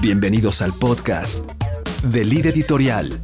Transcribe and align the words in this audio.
Bienvenidos 0.00 0.62
al 0.62 0.72
podcast 0.72 1.44
de 2.04 2.24
Lid 2.24 2.46
Editorial. 2.46 3.20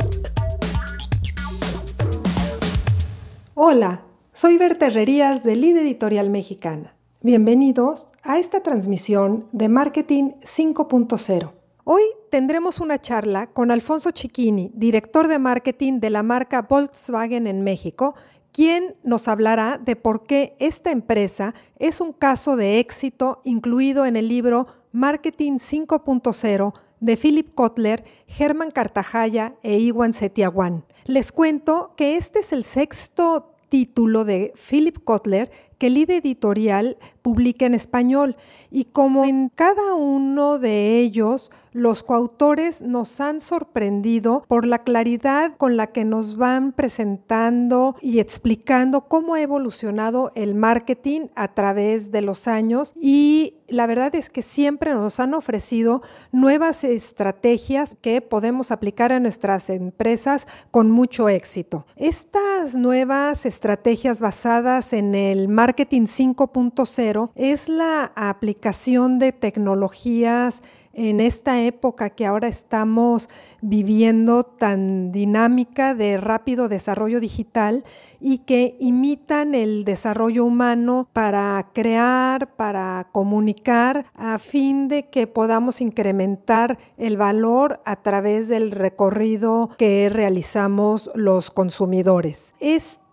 Hola, 3.54 4.03
soy 4.33 4.59
Berta 4.59 4.87
Herrerías 4.87 5.43
de 5.43 5.57
Lid 5.57 5.79
Editorial 5.79 6.29
Mexicana. 6.30 6.95
Bienvenidos 7.22 8.07
a 8.22 8.38
esta 8.38 8.62
transmisión 8.62 9.46
de 9.53 9.69
Marketing 9.69 10.33
5.0. 10.43 11.53
Hoy 11.84 12.03
tendremos 12.30 12.80
una 12.80 13.00
charla 13.00 13.46
con 13.46 13.71
Alfonso 13.71 14.11
Chiquini, 14.11 14.71
director 14.75 15.29
de 15.29 15.39
marketing 15.39 16.00
de 16.00 16.11
la 16.11 16.23
marca 16.23 16.62
Volkswagen 16.62 17.46
en 17.46 17.62
México, 17.62 18.14
quien 18.53 18.96
nos 19.05 19.29
hablará 19.29 19.79
de 19.79 19.96
por 19.96 20.25
qué 20.25 20.57
esta 20.59 20.91
empresa 20.91 21.55
es 21.79 22.00
un 22.00 22.12
caso 22.12 22.57
de 22.57 22.79
éxito 22.79 23.41
incluido 23.45 24.07
en 24.07 24.16
el 24.16 24.29
libro 24.29 24.66
Marketing 24.96 25.58
5.0 25.58 26.72
de 27.00 27.16
Philip 27.18 27.54
Kotler, 27.54 28.02
Germán 28.27 28.70
Cartajaya 28.70 29.54
e 29.62 29.78
Iwan 29.78 30.14
Setiawan. 30.14 30.87
Les 31.04 31.32
cuento 31.32 31.92
que 31.98 32.16
este 32.16 32.38
es 32.38 32.50
el 32.54 32.64
sexto 32.64 33.52
título 33.68 34.24
de 34.24 34.54
Philip 34.56 35.04
Kotler 35.04 35.51
que 35.79 35.89
el 35.89 35.97
editorial 35.97 36.97
publica 37.23 37.66
en 37.66 37.75
español 37.75 38.37
y 38.71 38.85
como 38.85 39.25
en 39.25 39.48
cada 39.48 39.95
uno 39.95 40.59
de 40.59 40.99
ellos 40.99 41.51
los 41.73 42.02
coautores 42.02 42.80
nos 42.80 43.21
han 43.21 43.41
sorprendido 43.41 44.45
por 44.49 44.66
la 44.66 44.79
claridad 44.79 45.57
con 45.59 45.77
la 45.77 45.89
que 45.89 46.05
nos 46.05 46.37
van 46.37 46.73
presentando 46.73 47.97
y 48.01 48.21
explicando 48.21 49.02
cómo 49.02 49.35
ha 49.35 49.43
evolucionado 49.43 50.33
el 50.35 50.55
marketing 50.55 51.27
a 51.35 51.52
través 51.52 52.11
de 52.11 52.23
los 52.23 52.49
años 52.49 52.95
y 52.99 53.55
la 53.69 53.87
verdad 53.87 54.15
es 54.15 54.30
que 54.30 54.43
siempre 54.43 54.95
nos 54.95 55.19
han 55.21 55.35
ofrecido 55.35 56.02
nuevas 56.33 56.85
estrategias 56.85 57.97
que 58.01 58.23
podemos 58.23 58.71
aplicar 58.71 59.13
a 59.13 59.21
nuestras 59.21 59.68
empresas 59.68 60.46
con 60.71 60.90
mucho 60.90 61.29
éxito. 61.29 61.85
Estas 61.96 62.74
nuevas 62.74 63.45
estrategias 63.45 64.21
basadas 64.21 64.93
en 64.93 65.15
el 65.15 65.49
marketing 65.49 65.66
5.0 65.75 67.31
es 67.34 67.69
la 67.69 68.12
aplicación 68.14 69.19
de 69.19 69.32
tecnologías 69.32 70.62
en 70.97 71.20
esta 71.20 71.60
época 71.60 72.10
que 72.10 72.25
ahora 72.25 72.48
estamos 72.48 73.28
viviendo 73.60 74.44
tan 74.44 75.12
dinámica 75.12 75.94
de 75.94 76.16
rápido 76.16 76.69
desarrollo 76.69 77.20
digital 77.20 77.84
y 78.19 78.38
que 78.38 78.76
imitan 78.81 79.54
el 79.54 79.84
desarrollo 79.84 80.47
humano 80.47 81.06
para 81.12 81.69
crear, 81.75 82.56
para 82.56 83.09
comunicar, 83.12 84.06
a 84.14 84.38
fin 84.38 84.88
de 84.88 85.10
que 85.10 85.26
podamos 85.26 85.82
incrementar 85.82 86.78
el 86.97 87.19
valor 87.19 87.81
a 87.84 87.97
través 87.97 88.48
del 88.48 88.70
recorrido 88.70 89.69
que 89.76 90.09
realizamos 90.09 91.10
los 91.14 91.50
consumidores. 91.50 92.54
Este 92.59 93.06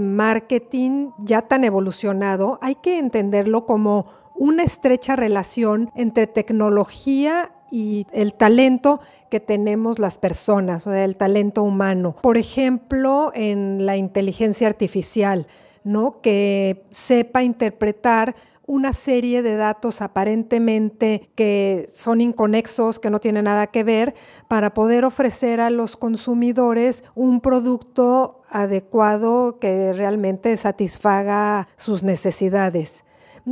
marketing 0.00 1.10
ya 1.18 1.42
tan 1.42 1.64
evolucionado 1.64 2.58
hay 2.62 2.76
que 2.76 2.98
entenderlo 2.98 3.66
como 3.66 4.06
una 4.34 4.62
estrecha 4.62 5.16
relación 5.16 5.90
entre 5.94 6.26
tecnología 6.26 7.50
y 7.70 8.06
el 8.12 8.34
talento 8.34 9.00
que 9.30 9.40
tenemos 9.40 9.98
las 9.98 10.18
personas, 10.18 10.86
o 10.86 10.92
el 10.92 11.16
talento 11.16 11.62
humano. 11.62 12.16
Por 12.22 12.38
ejemplo, 12.38 13.30
en 13.34 13.84
la 13.84 13.96
inteligencia 13.96 14.68
artificial, 14.68 15.46
¿no? 15.84 16.20
Que 16.22 16.84
sepa 16.90 17.42
interpretar 17.42 18.34
una 18.68 18.92
serie 18.92 19.42
de 19.42 19.56
datos 19.56 20.02
aparentemente 20.02 21.30
que 21.34 21.88
son 21.92 22.20
inconexos, 22.20 22.98
que 23.00 23.08
no 23.08 23.18
tienen 23.18 23.46
nada 23.46 23.68
que 23.68 23.82
ver, 23.82 24.14
para 24.46 24.74
poder 24.74 25.06
ofrecer 25.06 25.58
a 25.60 25.70
los 25.70 25.96
consumidores 25.96 27.02
un 27.14 27.40
producto 27.40 28.42
adecuado 28.50 29.58
que 29.58 29.94
realmente 29.94 30.54
satisfaga 30.58 31.66
sus 31.76 32.02
necesidades. 32.02 33.04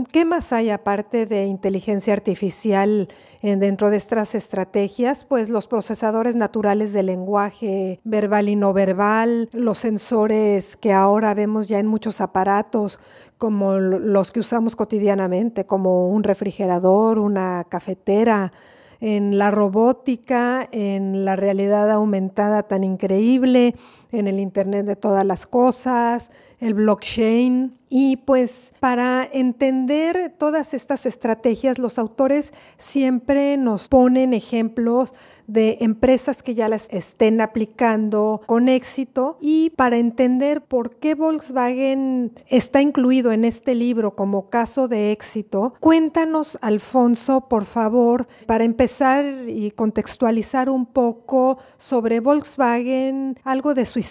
¿Qué 0.04 0.26
más 0.26 0.52
hay 0.52 0.68
aparte 0.68 1.24
de 1.24 1.46
inteligencia 1.46 2.12
artificial 2.12 3.08
dentro 3.40 3.88
de 3.88 3.96
estas 3.96 4.34
estrategias? 4.34 5.24
Pues 5.24 5.48
los 5.48 5.66
procesadores 5.68 6.36
naturales 6.36 6.92
de 6.92 7.02
lenguaje 7.02 8.00
verbal 8.04 8.50
y 8.50 8.56
no 8.56 8.74
verbal, 8.74 9.48
los 9.52 9.78
sensores 9.78 10.76
que 10.76 10.92
ahora 10.92 11.32
vemos 11.32 11.68
ya 11.68 11.78
en 11.78 11.86
muchos 11.86 12.20
aparatos, 12.20 12.98
como 13.38 13.78
los 13.78 14.32
que 14.32 14.40
usamos 14.40 14.76
cotidianamente, 14.76 15.64
como 15.64 16.10
un 16.10 16.24
refrigerador, 16.24 17.18
una 17.18 17.64
cafetera, 17.68 18.52
en 19.00 19.38
la 19.38 19.50
robótica, 19.50 20.68
en 20.72 21.24
la 21.24 21.36
realidad 21.36 21.90
aumentada 21.90 22.62
tan 22.62 22.82
increíble, 22.84 23.74
en 24.18 24.28
el 24.28 24.38
Internet 24.40 24.86
de 24.86 24.96
todas 24.96 25.24
las 25.24 25.46
cosas, 25.46 26.30
el 26.60 26.74
blockchain. 26.74 27.74
Y 27.88 28.16
pues 28.18 28.72
para 28.80 29.28
entender 29.32 30.34
todas 30.36 30.74
estas 30.74 31.06
estrategias, 31.06 31.78
los 31.78 31.98
autores 31.98 32.52
siempre 32.78 33.56
nos 33.56 33.88
ponen 33.88 34.34
ejemplos 34.34 35.14
de 35.46 35.78
empresas 35.80 36.42
que 36.42 36.54
ya 36.54 36.68
las 36.68 36.88
estén 36.90 37.40
aplicando 37.40 38.40
con 38.46 38.68
éxito 38.68 39.38
y 39.40 39.70
para 39.70 39.96
entender 39.96 40.62
por 40.62 40.96
qué 40.96 41.14
Volkswagen 41.14 42.32
está 42.48 42.82
incluido 42.82 43.30
en 43.30 43.44
este 43.44 43.76
libro 43.76 44.16
como 44.16 44.50
caso 44.50 44.88
de 44.88 45.12
éxito, 45.12 45.74
cuéntanos, 45.80 46.58
Alfonso, 46.60 47.42
por 47.48 47.64
favor, 47.64 48.26
para 48.46 48.64
empezar 48.64 49.48
y 49.48 49.70
contextualizar 49.70 50.68
un 50.68 50.86
poco 50.86 51.58
sobre 51.78 52.20
Volkswagen, 52.20 53.38
algo 53.44 53.74
de 53.74 53.84
su 53.86 53.98
historia, 53.98 54.05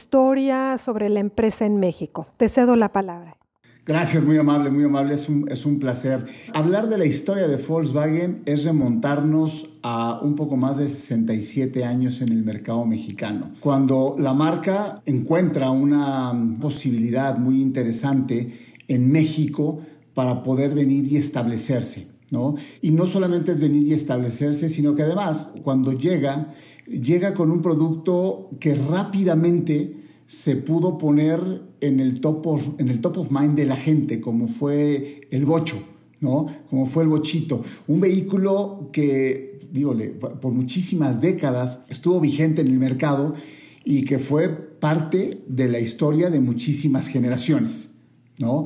sobre 0.77 1.09
la 1.09 1.19
empresa 1.19 1.65
en 1.65 1.79
México. 1.79 2.27
Te 2.37 2.49
cedo 2.49 2.75
la 2.75 2.91
palabra. 2.91 3.37
Gracias, 3.85 4.25
muy 4.25 4.37
amable, 4.37 4.71
muy 4.71 4.83
amable, 4.83 5.13
es 5.13 5.29
un, 5.29 5.45
es 5.47 5.63
un, 5.63 5.77
placer. 5.77 6.25
Hablar 6.55 6.89
de 6.89 6.97
la 6.97 7.05
historia 7.05 7.47
de 7.47 7.57
Volkswagen 7.57 8.41
es 8.47 8.63
remontarnos 8.63 9.69
a 9.83 10.21
un 10.23 10.35
poco 10.35 10.57
más 10.57 10.77
de 10.77 10.87
67 10.87 11.83
años 11.83 12.19
en 12.21 12.29
el 12.29 12.43
mercado 12.43 12.83
mexicano, 12.85 13.51
cuando 13.59 14.15
la 14.17 14.33
marca 14.33 15.03
encuentra 15.05 15.69
una 15.69 16.33
posibilidad 16.59 17.37
muy 17.37 17.61
interesante 17.61 18.57
en 18.87 19.11
México 19.11 19.81
para 20.15 20.41
poder 20.41 20.73
venir 20.73 21.07
y 21.11 21.17
establecerse. 21.17 22.14
¿No? 22.31 22.55
Y 22.81 22.91
no 22.91 23.05
solamente 23.05 23.51
es 23.51 23.59
venir 23.59 23.85
y 23.85 23.93
establecerse, 23.93 24.67
sino 24.67 24.95
que 24.95 25.03
además 25.03 25.51
cuando 25.63 25.93
llega, 25.93 26.53
llega 26.87 27.35
con 27.35 27.51
un 27.51 27.61
producto 27.61 28.49
que 28.59 28.73
rápidamente 28.73 30.05
se 30.27 30.55
pudo 30.55 30.97
poner 30.97 31.61
en 31.81 31.99
el, 31.99 32.19
top 32.19 32.47
of, 32.47 32.79
en 32.79 32.89
el 32.89 33.01
top 33.01 33.19
of 33.19 33.31
mind 33.31 33.55
de 33.55 33.65
la 33.65 33.75
gente, 33.75 34.21
como 34.21 34.47
fue 34.47 35.27
el 35.29 35.45
bocho, 35.45 35.77
¿no? 36.19 36.47
Como 36.69 36.87
fue 36.87 37.03
el 37.03 37.09
bochito. 37.09 37.63
Un 37.87 38.01
vehículo 38.01 38.89
que, 38.91 39.59
dígole, 39.71 40.09
por 40.09 40.51
muchísimas 40.51 41.21
décadas 41.21 41.85
estuvo 41.89 42.19
vigente 42.19 42.61
en 42.61 42.67
el 42.67 42.79
mercado 42.79 43.35
y 43.83 44.03
que 44.03 44.17
fue 44.17 44.49
parte 44.49 45.43
de 45.47 45.67
la 45.67 45.79
historia 45.79 46.29
de 46.29 46.39
muchísimas 46.39 47.07
generaciones, 47.07 47.94
¿no? 48.37 48.65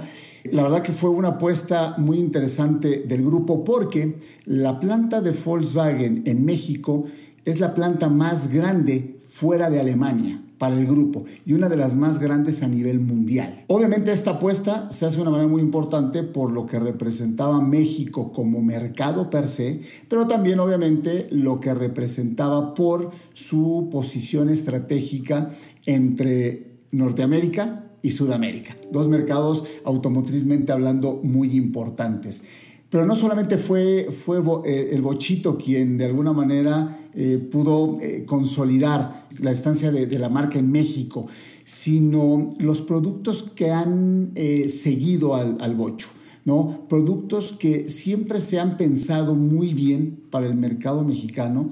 La 0.52 0.63
verdad 0.63 0.81
que 0.81 0.91
fue 0.91 1.09
una 1.09 1.30
apuesta 1.30 1.96
muy 1.97 2.18
interesante 2.18 3.03
del 3.07 3.24
grupo 3.24 3.63
porque 3.63 4.18
la 4.46 4.80
planta 4.80 5.22
de 5.22 5.31
Volkswagen 5.31 6.24
en 6.25 6.46
México 6.46 7.06
es 7.46 7.59
la 7.59 7.74
planta 7.75 8.09
más 8.09 8.52
grande 8.52 9.19
fuera 9.28 9.69
de 9.69 9.79
Alemania 9.79 10.41
para 10.58 10.78
el 10.78 10.85
grupo 10.85 11.24
y 11.46 11.53
una 11.53 11.69
de 11.69 11.78
las 11.78 11.96
más 11.96 12.19
grandes 12.19 12.62
a 12.62 12.68
nivel 12.68 13.00
mundial. 13.00 13.63
Obviamente 13.68 14.12
esta 14.12 14.31
apuesta 14.31 14.91
se 14.91 15.06
hace 15.06 15.16
de 15.16 15.22
una 15.22 15.31
manera 15.31 15.50
muy 15.50 15.62
importante 15.62 16.22
por 16.24 16.52
lo 16.52 16.66
que 16.66 16.79
representaba 16.79 17.62
México 17.62 18.34
como 18.34 18.62
mercado 18.62 19.29
per 19.29 19.47
se, 19.47 19.81
pero 20.09 20.28
también 20.28 20.59
obviamente 20.59 21.28
lo 21.32 21.59
que 21.59 21.73
representaba 21.73 22.73
por 22.73 23.11
su 23.34 23.88
posición 23.90 24.49
estratégica 24.49 25.52
entre 25.85 26.82
Norteamérica 26.91 27.89
y 28.01 28.11
Sudamérica, 28.11 28.75
dos 28.91 29.07
mercados 29.07 29.66
automotriz,mente 29.84 30.72
hablando 30.72 31.19
muy 31.23 31.55
importantes. 31.55 32.43
Pero 32.90 33.05
no 33.05 33.16
solamente 33.16 33.57
fue, 33.57 34.09
fue 34.11 34.41
eh, 34.66 34.90
el 34.93 35.01
Bochito 35.01 35.57
quien 35.57 35.97
de 35.97 36.05
alguna 36.05 36.34
manera 36.34 37.09
eh, 37.13 37.37
pudo 37.37 37.99
eh, 38.01 38.25
consolidar 38.25 39.28
la 39.37 39.51
estancia 39.51 39.91
de, 39.91 40.19
la 40.19 40.29
marca 40.29 40.57
en 40.57 40.72
México, 40.72 41.28
sino 41.63 42.49
los 42.57 42.81
productos 42.81 43.43
que 43.43 43.72
han 43.72 44.34
seguido 44.67 45.35
al, 45.35 45.57
al, 45.59 45.75
Bocho. 45.75 46.07
¿no? 46.46 46.87
Productos 46.90 47.51
que 47.51 47.90
siempre 47.90 48.41
se 48.41 48.59
han 48.59 48.75
pensado 48.75 49.35
muy 49.35 49.75
bien 49.75 50.23
para 50.31 50.47
el 50.47 50.55
mercado 50.55 51.03
mexicano 51.03 51.72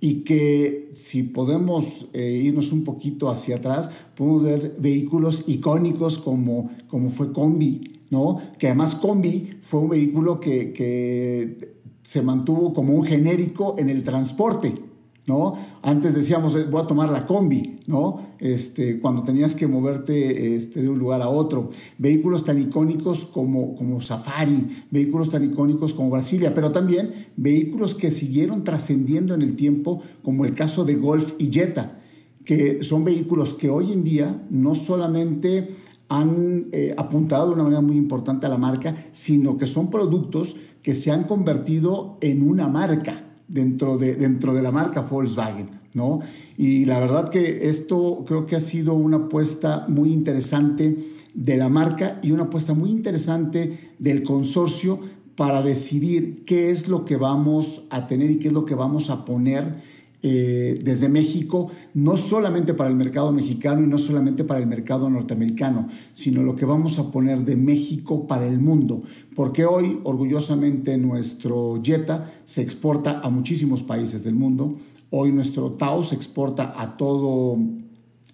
y 0.00 0.22
que 0.24 0.90
si 0.94 1.24
podemos 1.24 2.06
irnos 2.14 2.72
un 2.72 2.84
poquito 2.84 3.30
hacia 3.30 3.56
atrás, 3.56 3.90
podemos 4.14 4.42
ver 4.42 4.76
vehículos 4.78 5.44
icónicos 5.46 6.18
como, 6.18 6.70
como 6.88 7.10
fue 7.10 7.32
Combi, 7.32 8.00
¿no? 8.10 8.40
Que 8.58 8.68
además 8.68 8.94
Combi 8.94 9.50
fue 9.60 9.80
un 9.80 9.88
vehículo 9.90 10.40
que, 10.40 11.76
se 12.02 12.22
mantuvo 12.22 12.72
como 12.72 12.94
un 12.94 13.04
genérico 13.04 13.74
en 13.78 13.90
el 13.90 14.02
transporte. 14.02 14.87
¿No? 15.28 15.54
Antes 15.82 16.14
decíamos, 16.14 16.56
eh, 16.56 16.64
voy 16.64 16.80
a 16.80 16.86
tomar 16.86 17.12
la 17.12 17.26
combi, 17.26 17.76
¿no? 17.86 18.20
Este, 18.38 18.98
cuando 18.98 19.22
tenías 19.22 19.54
que 19.54 19.66
moverte 19.66 20.56
este, 20.56 20.80
de 20.80 20.88
un 20.88 20.98
lugar 20.98 21.20
a 21.20 21.28
otro. 21.28 21.68
Vehículos 21.98 22.44
tan 22.44 22.58
icónicos 22.58 23.26
como, 23.26 24.00
Safari, 24.00 24.84
vehículos 24.90 25.28
tan 25.28 25.44
icónicos 25.44 25.92
como 25.92 26.10
Brasilia, 26.10 26.54
pero 26.54 26.72
también 26.72 27.12
vehículos 27.36 27.94
que 27.94 28.10
siguieron 28.10 28.64
trascendiendo 28.64 29.34
en 29.34 29.42
el 29.42 29.54
tiempo, 29.54 30.00
como 30.22 30.46
el 30.46 30.54
caso 30.54 30.86
de 30.86 30.94
Golf 30.94 31.34
y 31.38 31.52
Jetta, 31.52 32.00
que 32.46 32.82
son 32.82 33.04
vehículos 33.04 33.52
que 33.52 33.68
hoy 33.68 33.92
en 33.92 34.02
día 34.02 34.46
no 34.48 34.74
solamente 34.74 35.68
han 36.08 36.68
eh, 36.72 36.94
apuntado 36.96 37.48
de 37.48 37.52
una 37.52 37.64
manera 37.64 37.82
muy 37.82 37.98
importante 37.98 38.46
a 38.46 38.48
la 38.48 38.56
marca, 38.56 38.96
sino 39.12 39.58
que 39.58 39.66
son 39.66 39.90
productos 39.90 40.56
que 40.82 40.94
se 40.94 41.10
han 41.10 41.24
convertido 41.24 42.16
en 42.22 42.48
una 42.48 42.66
marca 42.66 43.27
dentro 43.48 43.98
de, 43.98 44.14
dentro 44.14 44.54
de 44.54 44.62
la 44.62 44.70
marca 44.70 45.00
Volkswagen, 45.00 45.70
¿no? 45.94 46.20
Y 46.56 46.84
la 46.84 47.00
verdad 47.00 47.30
que 47.30 47.68
esto 47.68 48.24
creo 48.26 48.46
que 48.46 48.56
ha 48.56 48.60
sido 48.60 48.94
una 48.94 49.16
apuesta 49.16 49.86
muy 49.88 50.12
interesante 50.12 50.96
de 51.34 51.56
la 51.56 51.68
marca 51.68 52.18
y 52.22 52.32
una 52.32 52.44
apuesta 52.44 52.74
muy 52.74 52.90
interesante 52.90 53.92
del 53.98 54.22
consorcio 54.22 55.00
para 55.34 55.62
decidir 55.62 56.44
qué 56.44 56.70
es 56.70 56.88
lo 56.88 57.04
que 57.04 57.16
vamos 57.16 57.84
a 57.90 58.06
tener 58.06 58.30
y 58.30 58.38
qué 58.38 58.48
es 58.48 58.54
lo 58.54 58.64
que 58.64 58.74
vamos 58.74 59.08
a 59.08 59.24
poner 59.24 59.76
eh, 60.20 60.80
desde 60.82 61.08
México, 61.08 61.70
no 61.94 62.16
solamente 62.16 62.74
para 62.74 62.90
el 62.90 62.96
mercado 62.96 63.30
mexicano 63.30 63.84
y 63.84 63.86
no 63.86 63.98
solamente 63.98 64.42
para 64.42 64.58
el 64.58 64.66
mercado 64.66 65.08
norteamericano, 65.08 65.86
sino 66.12 66.42
lo 66.42 66.56
que 66.56 66.64
vamos 66.64 66.98
a 66.98 67.12
poner 67.12 67.44
de 67.44 67.54
México 67.54 68.26
para 68.26 68.46
el 68.46 68.58
mundo. 68.58 69.00
Porque 69.36 69.64
hoy, 69.64 70.00
orgullosamente, 70.02 70.98
nuestro 70.98 71.80
Jetta 71.84 72.28
se 72.44 72.62
exporta 72.62 73.20
a 73.20 73.30
muchísimos 73.30 73.84
países 73.84 74.24
del 74.24 74.34
mundo. 74.34 74.76
Hoy 75.10 75.30
nuestro 75.30 75.70
Tao 75.70 76.02
se 76.02 76.16
exporta 76.16 76.74
a, 76.76 76.96
todo, 76.96 77.56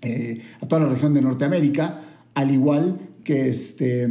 eh, 0.01 0.41
a 0.63 0.67
toda 0.67 0.83
la 0.83 0.89
región 0.89 1.13
de 1.13 1.21
Norteamérica, 1.21 2.01
al 2.33 2.51
igual 2.51 2.99
que 3.23 3.49
este 3.49 4.09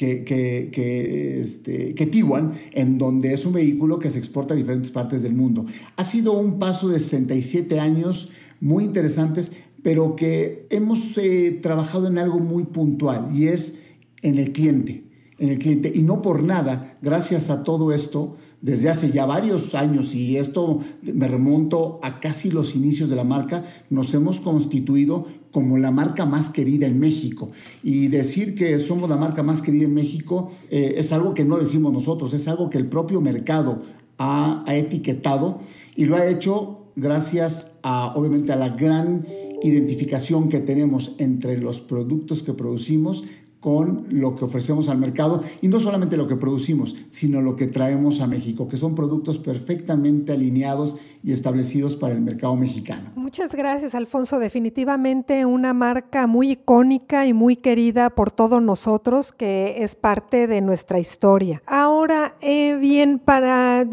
que, 0.00 0.70
que, 0.72 1.40
este, 1.42 1.94
que 1.94 2.06
Tiwan, 2.06 2.54
en 2.72 2.96
donde 2.96 3.34
es 3.34 3.44
un 3.44 3.52
vehículo 3.52 3.98
que 3.98 4.08
se 4.08 4.18
exporta 4.18 4.54
a 4.54 4.56
diferentes 4.56 4.90
partes 4.90 5.22
del 5.22 5.34
mundo. 5.34 5.66
Ha 5.96 6.04
sido 6.04 6.32
un 6.32 6.58
paso 6.58 6.88
de 6.88 6.98
67 6.98 7.78
años 7.78 8.30
muy 8.60 8.84
interesantes, 8.84 9.52
pero 9.82 10.16
que 10.16 10.66
hemos 10.70 11.18
eh, 11.18 11.58
trabajado 11.62 12.08
en 12.08 12.16
algo 12.16 12.38
muy 12.38 12.64
puntual 12.64 13.28
y 13.34 13.48
es 13.48 13.82
en 14.22 14.38
el 14.38 14.52
cliente, 14.52 15.04
en 15.38 15.50
el 15.50 15.58
cliente. 15.58 15.92
Y 15.94 16.02
no 16.02 16.22
por 16.22 16.42
nada, 16.42 16.96
gracias 17.02 17.50
a 17.50 17.62
todo 17.62 17.92
esto, 17.92 18.38
desde 18.62 18.88
hace 18.88 19.10
ya 19.10 19.26
varios 19.26 19.74
años, 19.74 20.14
y 20.14 20.38
esto 20.38 20.80
me 21.02 21.28
remonto 21.28 22.00
a 22.02 22.20
casi 22.20 22.50
los 22.50 22.74
inicios 22.74 23.10
de 23.10 23.16
la 23.16 23.24
marca, 23.24 23.64
nos 23.90 24.14
hemos 24.14 24.40
constituido 24.40 25.26
como 25.50 25.78
la 25.78 25.90
marca 25.90 26.26
más 26.26 26.50
querida 26.50 26.86
en 26.86 26.98
México. 26.98 27.50
Y 27.82 28.08
decir 28.08 28.54
que 28.54 28.78
somos 28.78 29.08
la 29.08 29.16
marca 29.16 29.42
más 29.42 29.62
querida 29.62 29.84
en 29.84 29.94
México 29.94 30.50
eh, 30.70 30.94
es 30.96 31.12
algo 31.12 31.34
que 31.34 31.44
no 31.44 31.58
decimos 31.58 31.92
nosotros, 31.92 32.32
es 32.34 32.48
algo 32.48 32.70
que 32.70 32.78
el 32.78 32.86
propio 32.86 33.20
mercado 33.20 33.82
ha, 34.18 34.64
ha 34.66 34.74
etiquetado 34.76 35.60
y 35.96 36.06
lo 36.06 36.16
ha 36.16 36.26
hecho 36.26 36.80
gracias 36.96 37.78
a, 37.82 38.14
obviamente, 38.14 38.52
a 38.52 38.56
la 38.56 38.70
gran 38.70 39.26
identificación 39.62 40.48
que 40.48 40.60
tenemos 40.60 41.14
entre 41.18 41.58
los 41.58 41.80
productos 41.80 42.42
que 42.42 42.54
producimos 42.54 43.24
con 43.60 44.06
lo 44.08 44.34
que 44.36 44.46
ofrecemos 44.46 44.88
al 44.88 44.98
mercado 44.98 45.42
y 45.60 45.68
no 45.68 45.78
solamente 45.80 46.16
lo 46.16 46.26
que 46.26 46.36
producimos, 46.36 46.96
sino 47.10 47.42
lo 47.42 47.56
que 47.56 47.66
traemos 47.66 48.20
a 48.22 48.26
México, 48.26 48.68
que 48.68 48.78
son 48.78 48.94
productos 48.94 49.38
perfectamente 49.38 50.32
alineados 50.32 50.96
y 51.22 51.32
establecidos 51.32 51.96
para 51.96 52.14
el 52.14 52.22
mercado 52.22 52.56
mexicano. 52.56 53.10
Muchas 53.14 53.54
gracias, 53.54 53.94
Alfonso. 53.94 54.38
Definitivamente 54.38 55.44
una 55.44 55.74
marca 55.74 56.26
muy 56.26 56.52
icónica 56.52 57.26
y 57.26 57.34
muy 57.34 57.56
querida 57.56 58.10
por 58.10 58.30
todos 58.30 58.62
nosotros, 58.62 59.32
que 59.32 59.82
es 59.82 59.94
parte 59.94 60.46
de 60.46 60.62
nuestra 60.62 60.98
historia. 60.98 61.62
Ahora, 61.66 62.36
eh, 62.40 62.76
bien, 62.80 63.18
para 63.18 63.86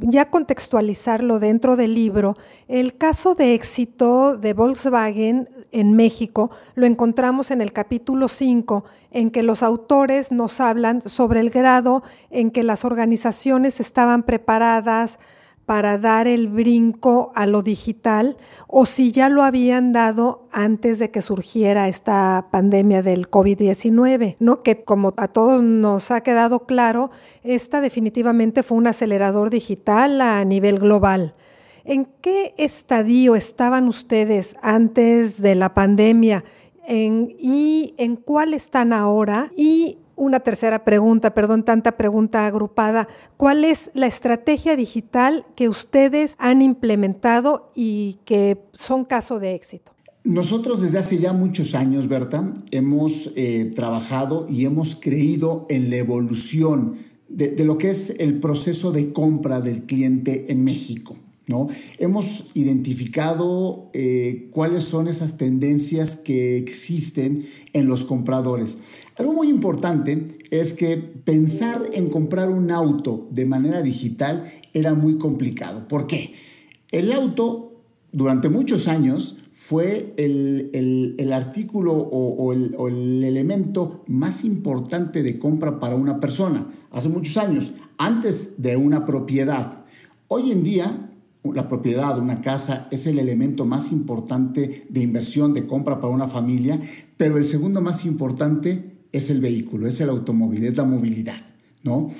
ya 0.00 0.30
contextualizarlo 0.30 1.38
dentro 1.38 1.76
del 1.76 1.94
libro, 1.94 2.36
el 2.66 2.96
caso 2.96 3.34
de 3.34 3.54
éxito 3.54 4.36
de 4.36 4.54
Volkswagen 4.54 5.48
en 5.70 5.94
México 5.94 6.50
lo 6.74 6.86
encontramos 6.86 7.50
en 7.50 7.60
el 7.60 7.72
capítulo 7.72 8.28
5, 8.28 8.84
en 9.14 9.30
que 9.30 9.42
los 9.44 9.62
autores 9.62 10.32
nos 10.32 10.60
hablan 10.60 11.00
sobre 11.00 11.40
el 11.40 11.48
grado 11.48 12.02
en 12.30 12.50
que 12.50 12.64
las 12.64 12.84
organizaciones 12.84 13.80
estaban 13.80 14.24
preparadas 14.24 15.20
para 15.66 15.96
dar 15.98 16.26
el 16.26 16.48
brinco 16.48 17.32
a 17.34 17.46
lo 17.46 17.62
digital 17.62 18.36
o 18.66 18.84
si 18.84 19.12
ya 19.12 19.28
lo 19.28 19.42
habían 19.42 19.92
dado 19.92 20.48
antes 20.52 20.98
de 20.98 21.10
que 21.10 21.22
surgiera 21.22 21.88
esta 21.88 22.48
pandemia 22.50 23.02
del 23.02 23.30
COVID-19, 23.30 24.36
¿no? 24.40 24.60
Que 24.60 24.84
como 24.84 25.14
a 25.16 25.28
todos 25.28 25.62
nos 25.62 26.10
ha 26.10 26.20
quedado 26.22 26.66
claro, 26.66 27.10
esta 27.44 27.80
definitivamente 27.80 28.62
fue 28.62 28.76
un 28.76 28.88
acelerador 28.88 29.48
digital 29.48 30.20
a 30.20 30.44
nivel 30.44 30.80
global. 30.80 31.34
¿En 31.84 32.06
qué 32.20 32.54
estadio 32.56 33.36
estaban 33.36 33.88
ustedes 33.88 34.56
antes 34.60 35.40
de 35.40 35.54
la 35.54 35.72
pandemia 35.72 36.42
y 36.88 37.94
en 37.98 38.16
cuál 38.16 38.54
están 38.54 38.92
ahora? 38.92 39.50
Y 39.56 39.98
una 40.16 40.40
tercera 40.40 40.84
pregunta, 40.84 41.34
perdón, 41.34 41.64
tanta 41.64 41.96
pregunta 41.96 42.46
agrupada. 42.46 43.08
¿Cuál 43.36 43.64
es 43.64 43.90
la 43.94 44.06
estrategia 44.06 44.76
digital 44.76 45.44
que 45.56 45.68
ustedes 45.68 46.36
han 46.38 46.62
implementado 46.62 47.72
y 47.74 48.18
que 48.24 48.58
son 48.72 49.04
caso 49.04 49.40
de 49.40 49.54
éxito? 49.54 49.92
Nosotros 50.24 50.80
desde 50.80 50.98
hace 50.98 51.18
ya 51.18 51.32
muchos 51.32 51.74
años, 51.74 52.08
Berta, 52.08 52.54
hemos 52.70 53.32
eh, 53.36 53.72
trabajado 53.76 54.46
y 54.48 54.64
hemos 54.64 54.96
creído 54.96 55.66
en 55.68 55.90
la 55.90 55.96
evolución 55.96 56.96
de 57.28 57.64
lo 57.64 57.78
que 57.78 57.90
es 57.90 58.14
el 58.20 58.38
proceso 58.38 58.92
de 58.92 59.12
compra 59.12 59.60
del 59.60 59.84
cliente 59.86 60.52
en 60.52 60.62
México. 60.62 61.16
¿No? 61.46 61.68
Hemos 61.98 62.46
identificado 62.54 63.90
eh, 63.92 64.48
cuáles 64.50 64.84
son 64.84 65.08
esas 65.08 65.36
tendencias 65.36 66.16
que 66.16 66.56
existen 66.56 67.46
en 67.72 67.86
los 67.86 68.04
compradores. 68.04 68.78
Algo 69.16 69.32
muy 69.32 69.48
importante 69.48 70.26
es 70.50 70.74
que 70.74 70.96
pensar 70.96 71.82
en 71.92 72.08
comprar 72.08 72.48
un 72.48 72.70
auto 72.70 73.28
de 73.30 73.44
manera 73.44 73.82
digital 73.82 74.50
era 74.72 74.94
muy 74.94 75.18
complicado. 75.18 75.86
¿Por 75.86 76.06
qué? 76.06 76.32
El 76.90 77.12
auto 77.12 77.82
durante 78.12 78.48
muchos 78.48 78.88
años 78.88 79.38
fue 79.52 80.14
el, 80.16 81.30
artículo 81.32 81.92
o, 81.92 82.52
el, 82.52 82.74
o 82.76 82.88
el 82.88 83.24
elemento 83.24 84.04
más 84.06 84.44
importante 84.44 85.22
de 85.22 85.38
compra 85.38 85.80
para 85.80 85.96
una 85.96 86.20
persona. 86.20 86.70
Hace 86.90 87.08
muchos 87.08 87.36
años, 87.36 87.72
antes 87.98 88.60
de 88.62 88.76
una 88.76 89.06
propiedad. 89.06 89.84
Hoy 90.28 90.50
en 90.50 90.64
día 90.64 91.03
la 91.52 91.68
propiedad, 91.68 92.18
una 92.18 92.40
casa, 92.40 92.88
es 92.90 93.06
el 93.06 93.18
elemento 93.18 93.66
más 93.66 93.92
importante 93.92 94.86
de 94.88 95.00
inversión, 95.00 95.52
de 95.52 95.66
compra 95.66 96.00
para 96.00 96.12
una 96.12 96.28
familia, 96.28 96.80
pero 97.16 97.36
el 97.36 97.44
segundo 97.44 97.80
más 97.80 98.06
importante 98.06 98.94
es 99.12 99.30
el 99.30 99.40
vehículo, 99.40 99.86
es 99.86 100.00
el 100.00 100.08
automóvil, 100.08 100.64
es 100.64 100.76
la 100.76 100.84
movilidad, 100.84 101.40
¿no? 101.82 102.10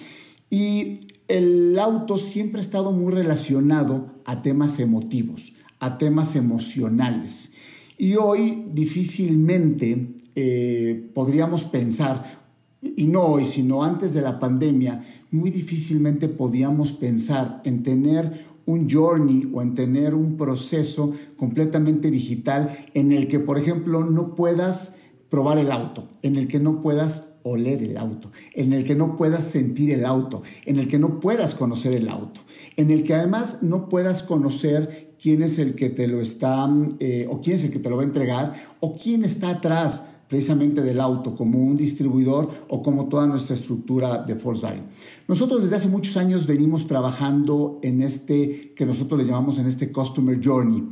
Y 0.50 1.00
el 1.28 1.78
auto 1.78 2.18
siempre 2.18 2.60
ha 2.60 2.62
estado 2.62 2.92
muy 2.92 3.12
relacionado 3.12 4.14
a 4.24 4.42
temas 4.42 4.78
emotivos, 4.78 5.54
a 5.80 5.96
temas 5.96 6.36
emocionales. 6.36 7.54
Y 7.96 8.16
hoy 8.16 8.66
difícilmente 8.72 10.16
eh, 10.34 11.10
podríamos 11.14 11.64
pensar, 11.64 12.42
y 12.82 13.04
no 13.04 13.22
hoy, 13.22 13.46
sino 13.46 13.82
antes 13.82 14.12
de 14.12 14.20
la 14.20 14.38
pandemia, 14.38 15.02
muy 15.30 15.50
difícilmente 15.50 16.28
podíamos 16.28 16.92
pensar 16.92 17.62
en 17.64 17.82
tener 17.82 18.53
un 18.66 18.88
journey 18.88 19.50
o 19.52 19.62
en 19.62 19.74
tener 19.74 20.14
un 20.14 20.36
proceso 20.36 21.14
completamente 21.36 22.10
digital 22.10 22.76
en 22.94 23.12
el 23.12 23.28
que, 23.28 23.40
por 23.40 23.58
ejemplo, 23.58 24.04
no 24.04 24.34
puedas 24.34 24.98
probar 25.28 25.58
el 25.58 25.72
auto, 25.72 26.08
en 26.22 26.36
el 26.36 26.46
que 26.46 26.60
no 26.60 26.80
puedas 26.80 27.40
oler 27.42 27.82
el 27.82 27.96
auto, 27.96 28.30
en 28.54 28.72
el 28.72 28.84
que 28.84 28.94
no 28.94 29.16
puedas 29.16 29.44
sentir 29.44 29.90
el 29.90 30.04
auto, 30.04 30.42
en 30.64 30.78
el 30.78 30.88
que 30.88 30.98
no 30.98 31.20
puedas 31.20 31.54
conocer 31.54 31.92
el 31.92 32.08
auto, 32.08 32.40
en 32.76 32.90
el 32.90 33.02
que 33.02 33.14
además 33.14 33.62
no 33.62 33.88
puedas 33.88 34.22
conocer 34.22 35.14
quién 35.20 35.42
es 35.42 35.58
el 35.58 35.74
que 35.74 35.90
te 35.90 36.06
lo 36.06 36.20
está 36.20 36.68
eh, 37.00 37.26
o 37.30 37.40
quién 37.40 37.56
es 37.56 37.64
el 37.64 37.70
que 37.70 37.78
te 37.80 37.90
lo 37.90 37.96
va 37.96 38.02
a 38.02 38.06
entregar 38.06 38.52
o 38.80 38.96
quién 38.96 39.24
está 39.24 39.50
atrás 39.50 40.13
precisamente 40.34 40.82
del 40.82 41.00
auto 41.00 41.36
como 41.36 41.60
un 41.60 41.76
distribuidor 41.76 42.50
o 42.68 42.82
como 42.82 43.06
toda 43.06 43.24
nuestra 43.24 43.54
estructura 43.54 44.24
de 44.24 44.34
Volkswagen. 44.34 44.82
Nosotros 45.28 45.62
desde 45.62 45.76
hace 45.76 45.86
muchos 45.86 46.16
años 46.16 46.44
venimos 46.48 46.88
trabajando 46.88 47.78
en 47.84 48.02
este 48.02 48.74
que 48.74 48.84
nosotros 48.84 49.20
le 49.20 49.26
llamamos 49.26 49.60
en 49.60 49.66
este 49.66 49.92
Customer 49.92 50.36
Journey. 50.44 50.88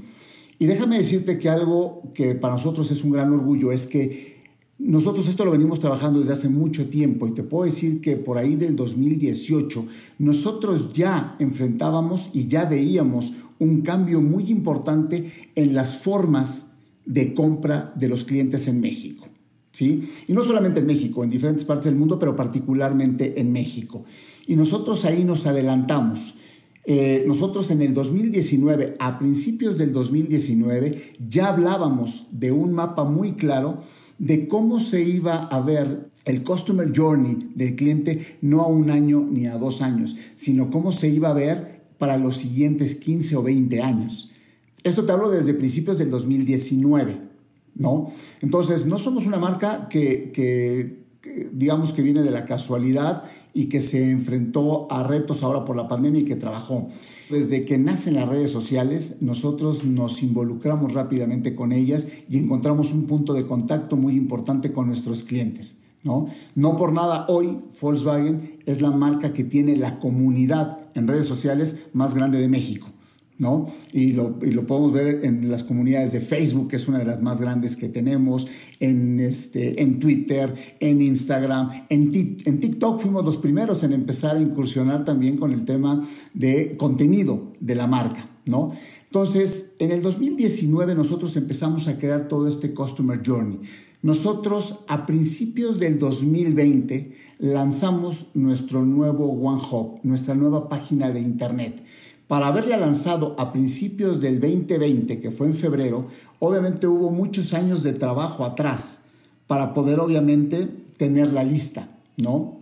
Y 0.61 0.67
déjame 0.67 0.97
decirte 0.97 1.41
que 1.41 1.49
algo 1.49 2.13
que 2.15 2.37
para 2.37 2.55
nosotros 2.55 2.89
es 2.93 3.03
un 3.03 3.11
gran 3.11 3.33
orgullo 3.33 3.73
es 3.73 3.89
que 3.89 4.31
Nosotros 4.79 5.29
esto 5.29 5.45
lo 5.45 5.53
venimos 5.53 5.79
trabajando 5.79 6.19
desde 6.21 6.33
hace 6.33 6.49
mucho 6.49 6.89
tiempo 6.89 7.29
y 7.29 7.35
te 7.35 7.43
puedo 7.43 7.65
decir 7.65 8.01
que 8.01 8.17
por 8.17 8.37
ahí 8.39 8.57
del 8.57 8.75
2018 8.75 9.87
nosotros 10.19 10.93
ya 10.93 11.37
enfrentábamos 11.39 12.31
y 12.33 12.49
ya 12.49 12.65
veíamos 12.65 13.35
un 13.61 13.83
cambio 13.83 14.21
muy 14.21 14.51
importante 14.51 15.31
en 15.55 15.75
las 15.75 15.97
formas 15.97 16.72
de 17.05 17.35
compra 17.35 17.93
de 17.97 18.09
los 18.09 18.25
clientes 18.25 18.69
en 18.69 18.81
México. 18.81 19.27
¿Sí? 19.73 20.11
Y 20.29 20.35
no 20.35 20.43
solamente 20.43 20.81
en 20.81 20.87
México, 20.87 21.25
en 21.25 21.31
diferentes 21.31 21.65
partes 21.65 21.87
del 21.87 21.97
mundo, 21.97 22.19
pero 22.19 22.37
particularmente 22.37 23.41
en 23.41 23.53
México. 23.53 24.05
Y 24.47 24.55
nosotros 24.55 25.07
ahí 25.07 25.25
nos 25.25 25.47
adelantamos. 25.47 26.35
Eh, 26.85 27.25
nosotros 27.27 27.71
en 27.71 27.81
el 27.81 27.95
2019, 27.95 28.97
a 28.99 29.19
principios 29.19 29.79
del 29.79 29.93
2019, 29.93 31.15
ya 31.27 31.49
hablábamos 31.49 32.27
de 32.33 32.53
un 32.53 32.73
mapa 32.73 33.05
muy 33.05 33.33
claro 33.33 33.83
de 34.19 34.47
cómo 34.47 34.79
se 34.79 35.03
iba 35.03 35.45
a 35.45 35.61
ver 35.61 36.11
el 36.25 36.43
Customer 36.45 36.91
Journey 36.95 37.51
del 37.55 37.75
cliente 37.75 38.39
no 38.41 38.63
a 38.63 38.67
un 38.67 38.91
año 38.91 39.27
ni 39.29 39.47
a 39.47 39.59
dos 39.59 39.83
años, 39.83 40.17
sino 40.35 40.71
cómo 40.71 40.93
se 40.93 41.09
iba 41.09 41.31
a 41.31 41.35
ver 41.35 41.83
para 41.99 42.17
los 42.17 42.37
siguientes 42.37 42.97
15 42.97 43.37
o 43.37 43.43
20 43.43 43.81
años. 43.81 44.33
Esto 44.85 45.05
te 45.05 45.13
hablo 45.13 45.31
desde 45.31 45.55
principios 45.55 45.99
del 45.99 46.11
2019, 46.11 47.21
¿no? 47.77 48.13
Entonces, 48.41 48.87
no 48.87 48.99
somos 48.99 49.27
una 49.27 49.39
marca 49.39 49.89
que, 49.89 51.05
digamos 51.53 51.93
que 51.93 52.03
viene 52.03 52.23
de 52.23 52.31
la 52.31 52.45
casualidad 52.45 53.23
y 53.55 53.67
que 53.67 53.81
se 53.81 54.11
enfrentó 54.11 54.91
a 54.91 55.05
retos 55.05 55.43
ahora 55.43 55.65
por 55.65 55.77
la 55.77 55.89
pandemia 55.89 56.23
y 56.23 56.25
que 56.25 56.37
trabajó. 56.37 56.89
Desde 57.31 57.65
que 57.65 57.79
nacen 57.79 58.15
las 58.15 58.29
redes 58.29 58.51
sociales, 58.51 59.23
nosotros 59.23 59.85
nos 59.85 60.23
involucramos 60.23 60.93
rápidamente 60.93 61.55
con 61.55 61.73
ellas 61.73 62.09
y 62.29 62.39
encontramos 62.39 62.93
un 62.93 63.07
punto 63.07 63.35
de 63.35 63.47
contacto 63.47 63.97
muy 63.97 64.17
importante 64.17 64.73
con 64.73 64.89
nuestros 64.89 65.23
clientes. 65.23 65.79
¿no? 66.03 66.27
no 66.57 66.77
por 66.77 66.93
nada 66.93 67.27
hoy 67.29 67.59
Volkswagen 67.81 68.59
es 68.67 68.81
la 68.81 68.91
marca 68.91 69.33
que 69.33 69.45
tiene 69.45 69.77
la 69.77 70.01
comunidad 70.01 70.81
en 70.95 71.07
redes 71.07 71.27
sociales 71.27 71.87
más 71.93 72.15
grande 72.15 72.41
de 72.41 72.49
México. 72.49 72.92
¿No? 73.43 73.67
Y 73.93 74.13
lo, 74.13 74.39
podemos 74.39 74.93
ver 74.93 75.25
en 75.25 75.51
las 75.51 75.65
comunidades 75.65 76.13
de 76.13 76.21
Facebook, 76.21 76.69
que 76.69 76.77
es 76.77 76.87
una 76.87 77.01
de 77.01 77.05
las 77.05 77.21
más 77.21 77.41
grandes 77.41 77.77
que 77.77 77.89
tenemos, 77.89 78.47
en, 78.79 79.19
este, 79.19 79.83
en 79.83 79.99
Twitter, 79.99 80.55
en 80.79 81.03
Instagram, 81.03 81.87
en, 81.89 82.13
en 82.45 82.61
TikTok 82.61 83.01
fuimos 83.01 83.25
los 83.25 83.39
primeros 83.39 83.83
en 83.83 83.95
empezar 83.95 84.37
a 84.37 84.41
incursionar 84.41 85.05
también 85.05 85.39
con 85.39 85.51
el 85.53 85.65
tema 85.65 86.07
de 86.33 86.77
contenido 86.77 87.53
de 87.59 87.75
la 87.75 87.89
marca, 87.89 88.31
¿no? 88.47 88.75
Entonces, 89.07 89.75
en 89.81 89.91
el 89.91 90.03
2019 90.03 90.95
nosotros 90.95 91.35
empezamos 91.37 91.89
a 91.89 91.99
crear 91.99 92.29
todo 92.29 92.47
este 92.47 92.73
Customer 92.73 93.21
Journey. 93.27 93.59
Nosotros 94.03 94.85
a 94.87 95.05
principios 95.05 95.81
del 95.81 95.99
2020 95.99 97.17
lanzamos 97.41 98.27
nuestro 98.35 98.85
nuevo 98.85 99.27
One 99.33 99.63
Hub, 99.69 99.99
nuestra 100.05 100.37
nueva 100.37 100.69
página 100.69 101.11
de 101.11 101.21
Internet 101.21 101.83
para 102.33 102.47
haberla 102.47 102.79
lanzado 102.79 103.35
a 103.39 103.53
principios 103.53 104.19
del 104.19 104.41
2020, 104.41 105.21
que 105.21 105.31
fue 105.31 105.49
en 105.49 105.53
febrero, 105.53 106.07
obviamente 106.39 106.87
hubo 106.87 107.11
muchos 107.11 107.53
años 107.53 107.83
de 107.83 107.93
trabajo 107.93 108.47
atrás 108.47 109.09
para 109.47 109.75
poder 109.75 110.01
obviamente 110.01 110.67
tener 110.97 111.31
la 111.31 111.45
lista, 111.45 111.91
¿no? 112.17 112.57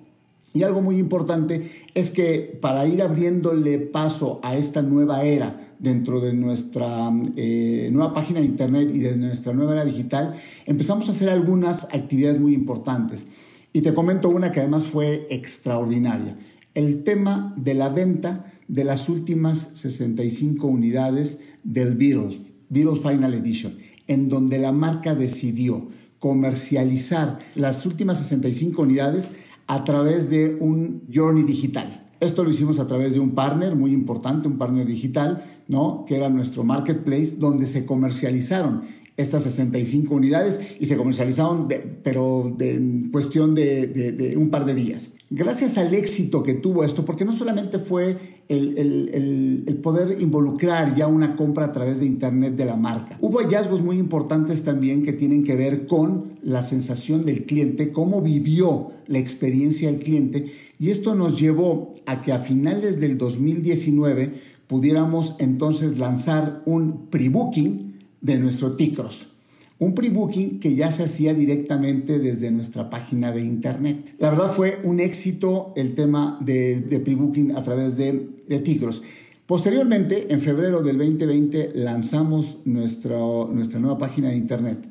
Y 0.53 0.65
algo 0.65 0.83
muy 0.83 0.99
importante 0.99 1.71
es 1.95 2.11
que 2.11 2.59
para 2.61 2.85
ir 2.89 3.00
abriéndole 3.00 3.79
paso 3.79 4.41
a 4.43 4.57
esta 4.57 4.83
nueva 4.83 5.23
era 5.23 5.77
dentro 5.79 6.21
de 6.21 6.33
nuestra 6.33 7.09
eh, 7.37 7.91
nueva 7.93 8.12
página 8.12 8.41
de 8.41 8.47
internet 8.47 8.91
y 8.93 8.99
de 8.99 9.17
nuestra 9.17 9.53
nueva 9.53 9.75
era 9.75 9.85
digital, 9.85 10.35
empezamos 10.67 11.07
a 11.07 11.12
hacer 11.12 11.31
algunas 11.31 11.85
actividades 11.95 12.41
muy 12.41 12.55
importantes. 12.55 13.25
Y 13.73 13.83
te 13.83 13.95
comento 13.95 14.31
una 14.31 14.50
que 14.50 14.59
además 14.59 14.87
fue 14.87 15.29
extraordinaria. 15.31 16.37
El 16.75 17.05
tema 17.05 17.55
de 17.57 17.75
la 17.75 17.89
venta 17.89 18.47
de 18.71 18.85
las 18.85 19.09
últimas 19.09 19.73
65 19.75 20.67
unidades 20.69 21.49
del 21.65 21.97
Beatles, 21.97 22.39
Beatles 22.69 23.00
Final 23.00 23.35
Edition, 23.35 23.77
en 24.07 24.29
donde 24.29 24.59
la 24.59 24.71
marca 24.71 25.17
decidió 25.17 25.89
comercializar 26.21 27.41
las 27.57 27.85
últimas 27.85 28.19
65 28.19 28.83
unidades 28.83 29.33
a 29.67 29.83
través 29.83 30.31
de 30.31 30.57
un 30.61 31.03
journey 31.12 31.43
digital. 31.43 32.07
Esto 32.21 32.45
lo 32.45 32.50
hicimos 32.50 32.79
a 32.79 32.87
través 32.87 33.15
de 33.15 33.21
un 33.21 33.31
partner 33.31 33.75
muy 33.75 33.93
importante, 33.93 34.47
un 34.47 34.59
partner 34.59 34.87
digital, 34.87 35.43
¿no? 35.67 36.05
que 36.07 36.17
era 36.17 36.29
nuestro 36.29 36.62
marketplace, 36.62 37.37
donde 37.39 37.67
se 37.67 37.85
comercializaron 37.87 38.83
estas 39.21 39.43
65 39.45 40.15
unidades 40.15 40.61
y 40.79 40.87
se 40.87 40.97
comercializaron, 40.97 41.69
pero 42.03 42.57
en 42.59 43.11
cuestión 43.11 43.55
de, 43.55 44.35
un 44.37 44.50
par 44.50 44.65
de 44.65 44.75
días. 44.75 45.11
Gracias 45.31 45.79
al 45.79 45.95
éxito 45.95 46.43
que 46.43 46.55
tuvo 46.55 46.83
esto, 46.83 47.05
porque 47.05 47.25
no 47.25 47.33
solamente 47.33 47.79
fue 47.79 48.43
el, 48.49 49.79
poder 49.83 50.21
involucrar 50.21 50.97
ya 50.97 51.07
una 51.07 51.37
compra 51.37 51.67
a 51.67 51.73
través 51.73 52.00
de 52.00 52.07
Internet 52.07 52.57
de 52.57 52.65
la 52.65 52.77
marca, 52.77 53.17
hubo 53.21 53.39
hallazgos 53.39 53.81
muy 53.81 53.99
importantes 53.99 54.65
también 54.65 55.05
que 55.05 55.12
tienen 55.12 55.45
que 55.45 55.55
ver 55.55 55.87
con 55.87 56.33
la 56.43 56.62
sensación 56.62 57.25
del 57.25 57.45
cliente, 57.45 57.93
cómo 57.93 58.23
vivió 58.23 58.91
la 59.07 59.19
experiencia 59.19 59.91
del 59.91 60.00
cliente, 60.00 60.53
y 60.79 60.91
esto 60.91 61.15
nos 61.15 61.39
llevó 61.39 61.95
a 62.07 62.21
que 62.23 62.33
a 62.33 62.41
finales 62.41 63.00
del 63.00 63.19
2019 63.19 64.35
pudiéramos 64.67 65.35
entonces 65.41 65.99
lanzar 65.99 66.62
un 66.65 67.07
pre-booking 67.11 67.89
de 68.21 68.39
nuestro 68.39 68.77
T-Cross. 68.77 69.29
Un 69.79 69.95
pre-booking 69.95 70.61
que 70.61 70.75
ya 70.75 70.91
se 70.91 71.05
hacía 71.05 71.33
directamente 71.33 72.19
desde 72.19 72.50
nuestra 72.50 72.91
página 72.91 73.33
de 73.33 73.43
internet. 73.43 74.15
La 74.19 74.29
verdad 74.29 74.53
fue 74.53 74.79
un 74.85 75.00
éxito 75.00 75.73
el 75.75 75.95
tema 75.95 76.39
de, 76.43 76.81
de 76.81 77.00
pre-booking 77.00 77.57
a 77.57 77.62
través 77.62 77.97
de, 77.97 78.29
de. 78.47 78.91
Posteriormente, 79.47 80.33
en 80.33 80.41
febrero 80.41 80.83
del 80.83 80.99
2020, 80.99 81.73
lanzamos 81.75 82.59
nuestra, 82.67 83.17
nuestra 83.50 83.81
nueva 83.81 83.99
página 83.99 84.29
de 84.29 84.37
internet. 84.37 84.87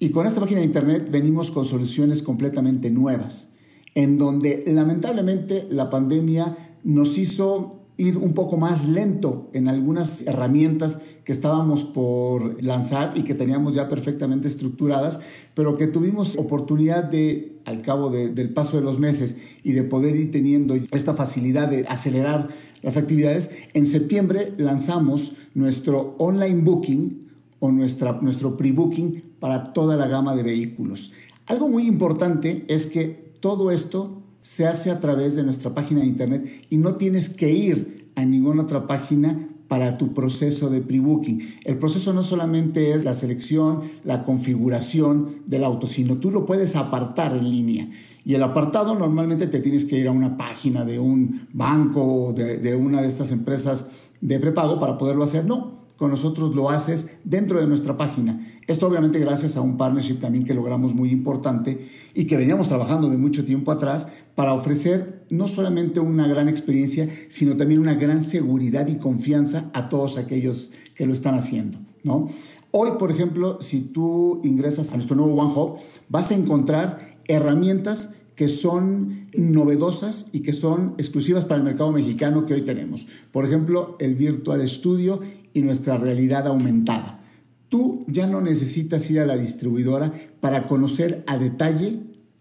Y 0.00 0.10
con 0.10 0.26
esta 0.26 0.40
página 0.40 0.58
de 0.58 0.66
internet 0.66 1.08
venimos 1.10 1.52
con 1.52 1.64
soluciones 1.64 2.24
completamente 2.24 2.90
nuevas, 2.90 3.48
en 3.94 4.18
donde 4.18 4.64
lamentablemente 4.66 5.68
la 5.70 5.88
pandemia 5.88 6.56
nos 6.82 7.16
hizo 7.18 7.81
ir 7.96 8.16
un 8.16 8.32
poco 8.32 8.56
más 8.56 8.88
lento 8.88 9.50
en 9.52 9.68
algunas 9.68 10.22
herramientas 10.22 11.00
que 11.24 11.32
estábamos 11.32 11.84
por 11.84 12.62
lanzar 12.62 13.12
y 13.16 13.22
que 13.22 13.34
teníamos 13.34 13.74
ya 13.74 13.88
perfectamente 13.88 14.48
estructuradas, 14.48 15.20
pero 15.54 15.76
que 15.76 15.86
tuvimos 15.86 16.36
oportunidad 16.36 17.04
de, 17.04 17.60
al 17.64 17.82
cabo 17.82 18.10
del 18.10 18.52
paso 18.52 18.76
de 18.76 18.82
los 18.82 18.98
meses 18.98 19.36
y 19.62 19.72
de 19.72 19.82
poder 19.82 20.16
ir 20.16 20.30
teniendo 20.30 20.74
esta 20.92 21.14
facilidad 21.14 21.68
de 21.68 21.84
acelerar 21.86 22.48
las 22.82 22.96
actividades, 22.96 23.50
en 23.74 23.86
septiembre 23.86 24.52
lanzamos 24.56 25.36
nuestro 25.54 26.16
online 26.18 26.62
booking 26.62 27.28
o 27.60 27.70
nuestra, 27.70 28.18
nuestro 28.20 28.56
pre-booking 28.56 29.22
para 29.38 29.72
toda 29.72 29.96
la 29.96 30.08
gama 30.08 30.34
de 30.34 30.42
vehículos. 30.42 31.12
Algo 31.46 31.68
muy 31.68 31.86
importante 31.86 32.64
es 32.68 32.86
que 32.86 33.34
todo 33.40 33.70
esto 33.70 34.21
se 34.42 34.66
hace 34.66 34.90
a 34.90 35.00
través 35.00 35.36
de 35.36 35.44
nuestra 35.44 35.72
página 35.74 36.00
de 36.00 36.06
internet 36.06 36.66
y 36.68 36.76
no 36.76 36.96
tienes 36.96 37.30
que 37.30 37.50
ir 37.50 38.10
a 38.14 38.24
ninguna 38.24 38.62
otra 38.62 38.86
página 38.86 39.48
para 39.68 39.96
tu 39.96 40.12
proceso 40.12 40.68
de 40.68 40.82
pre-booking. 40.82 41.54
El 41.64 41.78
proceso 41.78 42.12
no 42.12 42.22
solamente 42.22 42.92
es 42.92 43.04
la 43.04 43.14
selección, 43.14 43.80
la 44.04 44.22
configuración 44.24 45.36
del 45.46 45.64
auto, 45.64 45.86
sino 45.86 46.16
tú 46.16 46.30
lo 46.30 46.44
puedes 46.44 46.76
apartar 46.76 47.34
en 47.34 47.50
línea. 47.50 47.88
Y 48.24 48.34
el 48.34 48.42
apartado 48.42 48.94
normalmente 48.94 49.46
te 49.46 49.60
tienes 49.60 49.86
que 49.86 49.98
ir 49.98 50.08
a 50.08 50.12
una 50.12 50.36
página 50.36 50.84
de 50.84 50.98
un 50.98 51.48
banco 51.54 52.04
o 52.04 52.32
de, 52.34 52.58
de 52.58 52.74
una 52.74 53.00
de 53.00 53.08
estas 53.08 53.32
empresas 53.32 53.88
de 54.20 54.38
prepago 54.38 54.78
para 54.78 54.98
poderlo 54.98 55.24
hacer. 55.24 55.46
No, 55.46 55.81
con 55.96 56.10
nosotros 56.10 56.54
lo 56.54 56.70
haces 56.70 57.20
dentro 57.24 57.60
de 57.60 57.66
nuestra 57.66 57.96
página. 57.96 58.46
Esto 58.66 58.86
obviamente 58.86 59.18
gracias 59.18 59.56
a 59.56 59.60
un 59.60 59.76
partnership 59.76 60.16
también 60.16 60.44
que 60.44 60.54
logramos 60.54 60.94
muy 60.94 61.10
importante 61.10 61.88
y 62.14 62.26
que 62.26 62.36
veníamos 62.36 62.68
trabajando 62.68 63.08
de 63.08 63.16
mucho 63.16 63.44
tiempo 63.44 63.70
atrás 63.70 64.12
para 64.34 64.52
ofrecer 64.52 65.24
no 65.30 65.48
solamente 65.48 66.00
una 66.00 66.26
gran 66.26 66.48
experiencia, 66.48 67.08
sino 67.28 67.56
también 67.56 67.80
una 67.80 67.94
gran 67.94 68.22
seguridad 68.22 68.88
y 68.88 68.96
confianza 68.96 69.70
a 69.74 69.88
todos 69.88 70.18
aquellos 70.18 70.72
que 70.94 71.06
lo 71.06 71.12
están 71.12 71.34
haciendo, 71.34 71.78
¿no? 72.02 72.28
Hoy, 72.70 72.92
por 72.98 73.10
ejemplo, 73.10 73.58
si 73.60 73.80
tú 73.80 74.40
ingresas 74.44 74.92
a 74.92 74.96
nuestro 74.96 75.14
nuevo 75.14 75.34
One 75.34 75.52
Hub, 75.54 75.78
vas 76.08 76.30
a 76.30 76.34
encontrar 76.34 77.18
herramientas 77.28 78.14
que 78.34 78.48
son 78.48 79.28
novedosas 79.34 80.30
y 80.32 80.40
que 80.40 80.52
son 80.52 80.94
exclusivas 80.96 81.44
para 81.44 81.58
el 81.58 81.64
mercado 81.64 81.92
mexicano 81.92 82.46
que 82.46 82.54
hoy 82.54 82.62
tenemos. 82.62 83.06
Por 83.30 83.44
ejemplo, 83.44 83.96
el 84.00 84.14
Virtual 84.14 84.66
Studio 84.66 85.20
y 85.54 85.62
nuestra 85.62 85.98
realidad 85.98 86.46
aumentada. 86.46 87.20
Tú 87.68 88.04
ya 88.06 88.26
no 88.26 88.40
necesitas 88.40 89.10
ir 89.10 89.20
a 89.20 89.26
la 89.26 89.36
distribuidora 89.36 90.12
para 90.40 90.68
conocer 90.68 91.24
a 91.26 91.38
detalle 91.38 92.00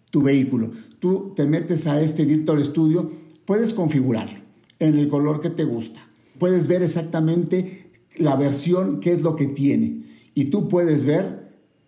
tu 0.09 0.21
vehículo. 0.21 0.71
Tú 0.99 1.33
te 1.35 1.45
metes 1.45 1.87
a 1.87 2.01
este 2.01 2.25
Virtual 2.25 2.63
Studio, 2.63 3.11
puedes 3.45 3.73
configurarlo 3.73 4.39
en 4.79 4.97
el 4.97 5.07
color 5.07 5.39
que 5.39 5.49
te 5.49 5.63
gusta. 5.63 6.01
Puedes 6.37 6.67
ver 6.67 6.83
exactamente 6.83 7.91
la 8.17 8.35
versión, 8.35 8.99
qué 8.99 9.13
es 9.13 9.21
lo 9.21 9.35
que 9.35 9.47
tiene. 9.47 10.03
Y 10.33 10.45
tú 10.45 10.67
puedes 10.67 11.05
ver 11.05 11.41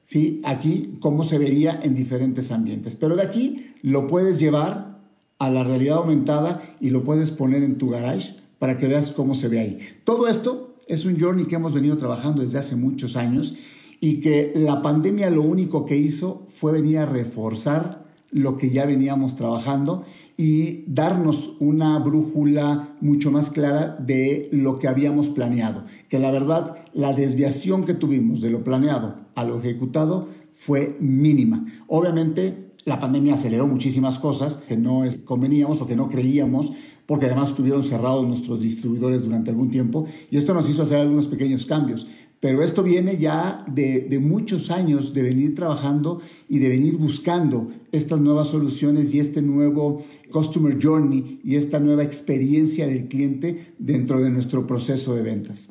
¿sí? 0.03 0.41
Aquí, 0.43 0.97
cómo 0.99 1.23
se 1.23 1.37
vería 1.37 1.79
en 1.81 1.95
diferentes 1.95 2.51
ambientes. 2.51 2.95
Pero 2.95 3.15
de 3.15 3.23
aquí 3.23 3.73
lo 3.81 4.07
puedes 4.07 4.39
llevar 4.39 5.01
a 5.39 5.49
la 5.49 5.63
realidad 5.63 5.97
aumentada 5.97 6.61
y 6.79 6.89
lo 6.89 7.03
puedes 7.03 7.31
poner 7.31 7.63
en 7.63 7.77
tu 7.77 7.89
garage 7.89 8.35
para 8.59 8.77
que 8.77 8.87
veas 8.87 9.11
cómo 9.11 9.35
se 9.35 9.47
ve 9.47 9.59
ahí. 9.59 9.77
Todo 10.03 10.27
esto 10.27 10.72
es 10.87 11.05
un 11.05 11.19
journey 11.19 11.45
que 11.45 11.55
hemos 11.55 11.73
venido 11.73 11.97
trabajando 11.97 12.41
desde 12.41 12.57
hace 12.57 12.75
muchos 12.75 13.15
años 13.15 13.55
y 13.99 14.19
que 14.19 14.51
la 14.55 14.81
pandemia 14.81 15.29
lo 15.29 15.43
único 15.43 15.85
que 15.85 15.97
hizo 15.97 16.45
fue 16.47 16.73
venir 16.73 16.97
a 16.97 17.05
reforzar 17.05 18.03
lo 18.31 18.57
que 18.57 18.71
ya 18.71 18.85
veníamos 18.85 19.35
trabajando 19.35 20.05
y 20.35 20.83
darnos 20.87 21.53
una 21.59 21.99
brújula 21.99 22.95
mucho 22.99 23.31
más 23.31 23.51
clara 23.51 23.95
de 23.99 24.49
lo 24.51 24.79
que 24.79 24.87
habíamos 24.87 25.29
planeado. 25.29 25.85
Que 26.09 26.19
la 26.19 26.31
verdad, 26.31 26.75
la 26.93 27.13
desviación 27.13 27.85
que 27.85 27.93
tuvimos 27.93 28.41
de 28.41 28.49
lo 28.49 28.63
planeado 28.63 29.15
a 29.35 29.43
lo 29.43 29.59
ejecutado 29.59 30.27
fue 30.51 30.97
mínima. 30.99 31.65
Obviamente, 31.87 32.72
la 32.85 32.99
pandemia 32.99 33.35
aceleró 33.35 33.67
muchísimas 33.67 34.19
cosas 34.19 34.57
que 34.57 34.77
no 34.77 35.03
conveníamos 35.25 35.81
o 35.81 35.87
que 35.87 35.95
no 35.95 36.09
creíamos, 36.09 36.73
porque 37.05 37.25
además 37.25 37.49
estuvieron 37.49 37.83
cerrados 37.83 38.27
nuestros 38.27 38.61
distribuidores 38.61 39.23
durante 39.23 39.51
algún 39.51 39.69
tiempo 39.69 40.05
y 40.31 40.37
esto 40.37 40.53
nos 40.53 40.69
hizo 40.69 40.83
hacer 40.83 40.99
algunos 40.99 41.27
pequeños 41.27 41.65
cambios. 41.65 42.07
Pero 42.39 42.61
esto 42.61 42.83
viene 42.83 43.17
ya 43.17 43.63
de, 43.67 44.19
muchos 44.21 44.69
años 44.69 45.13
de 45.13 45.21
venir 45.21 45.55
trabajando 45.55 46.19
y 46.49 46.59
de 46.59 46.67
venir 46.67 46.97
buscando 46.97 47.71
estas 47.93 48.19
nuevas 48.19 48.49
soluciones 48.49 49.13
y 49.13 49.19
este 49.19 49.41
nuevo 49.41 50.03
Customer 50.29 50.77
Journey 50.77 51.39
y 51.41 51.55
esta 51.55 51.79
nueva 51.79 52.03
experiencia 52.03 52.85
del 52.85 53.07
cliente 53.07 53.73
dentro 53.79 54.19
de 54.21 54.29
nuestro 54.29 54.67
proceso 54.67 55.15
de 55.15 55.21
ventas. 55.21 55.69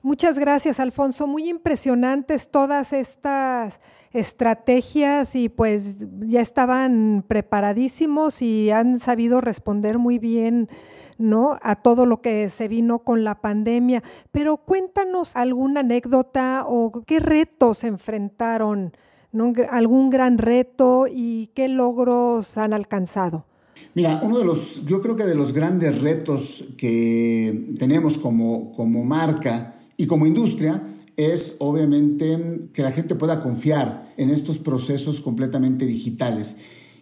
Muchas 0.00 0.38
gracias, 0.38 0.80
Alfonso. 0.80 1.26
Muy 1.26 1.50
impresionantes 1.50 2.50
todas 2.50 2.94
estas 2.94 3.80
estrategias 4.12 5.34
y 5.34 5.48
pues 5.48 5.96
ya 6.20 6.40
estaban 6.40 7.24
preparadísimos 7.26 8.42
y 8.42 8.70
han 8.70 8.98
sabido 8.98 9.40
responder 9.40 9.98
muy 9.98 10.18
bien 10.18 10.68
¿no? 11.18 11.58
a 11.62 11.76
todo 11.76 12.06
lo 12.06 12.20
que 12.20 12.48
se 12.48 12.68
vino 12.68 13.00
con 13.00 13.24
la 13.24 13.40
pandemia. 13.40 14.02
Pero 14.30 14.58
cuéntanos 14.58 15.36
alguna 15.36 15.80
anécdota 15.80 16.64
o 16.66 17.04
qué 17.06 17.20
retos 17.20 17.84
enfrentaron, 17.84 18.92
algún 19.70 20.10
gran 20.10 20.38
reto 20.38 21.06
y 21.10 21.48
qué 21.54 21.68
logros 21.68 22.56
han 22.56 22.72
alcanzado. 22.72 23.44
Mira, 23.94 24.20
uno 24.22 24.38
de 24.38 24.44
los, 24.44 24.84
yo 24.86 25.02
creo 25.02 25.16
que 25.16 25.24
de 25.24 25.34
los 25.34 25.52
grandes 25.52 26.00
retos 26.00 26.64
que 26.78 27.74
tenemos 27.78 28.16
como, 28.16 28.72
como 28.74 29.04
marca 29.04 29.74
y 29.98 30.06
como 30.06 30.26
industria 30.26 30.82
es 31.16 31.56
obviamente 31.60 32.68
que 32.72 32.82
la 32.82 32.92
gente 32.92 33.14
pueda 33.14 33.42
confiar 33.42 34.12
en 34.16 34.30
estos 34.30 34.58
procesos 34.58 35.20
completamente 35.20 35.86
digitales. 35.86 36.58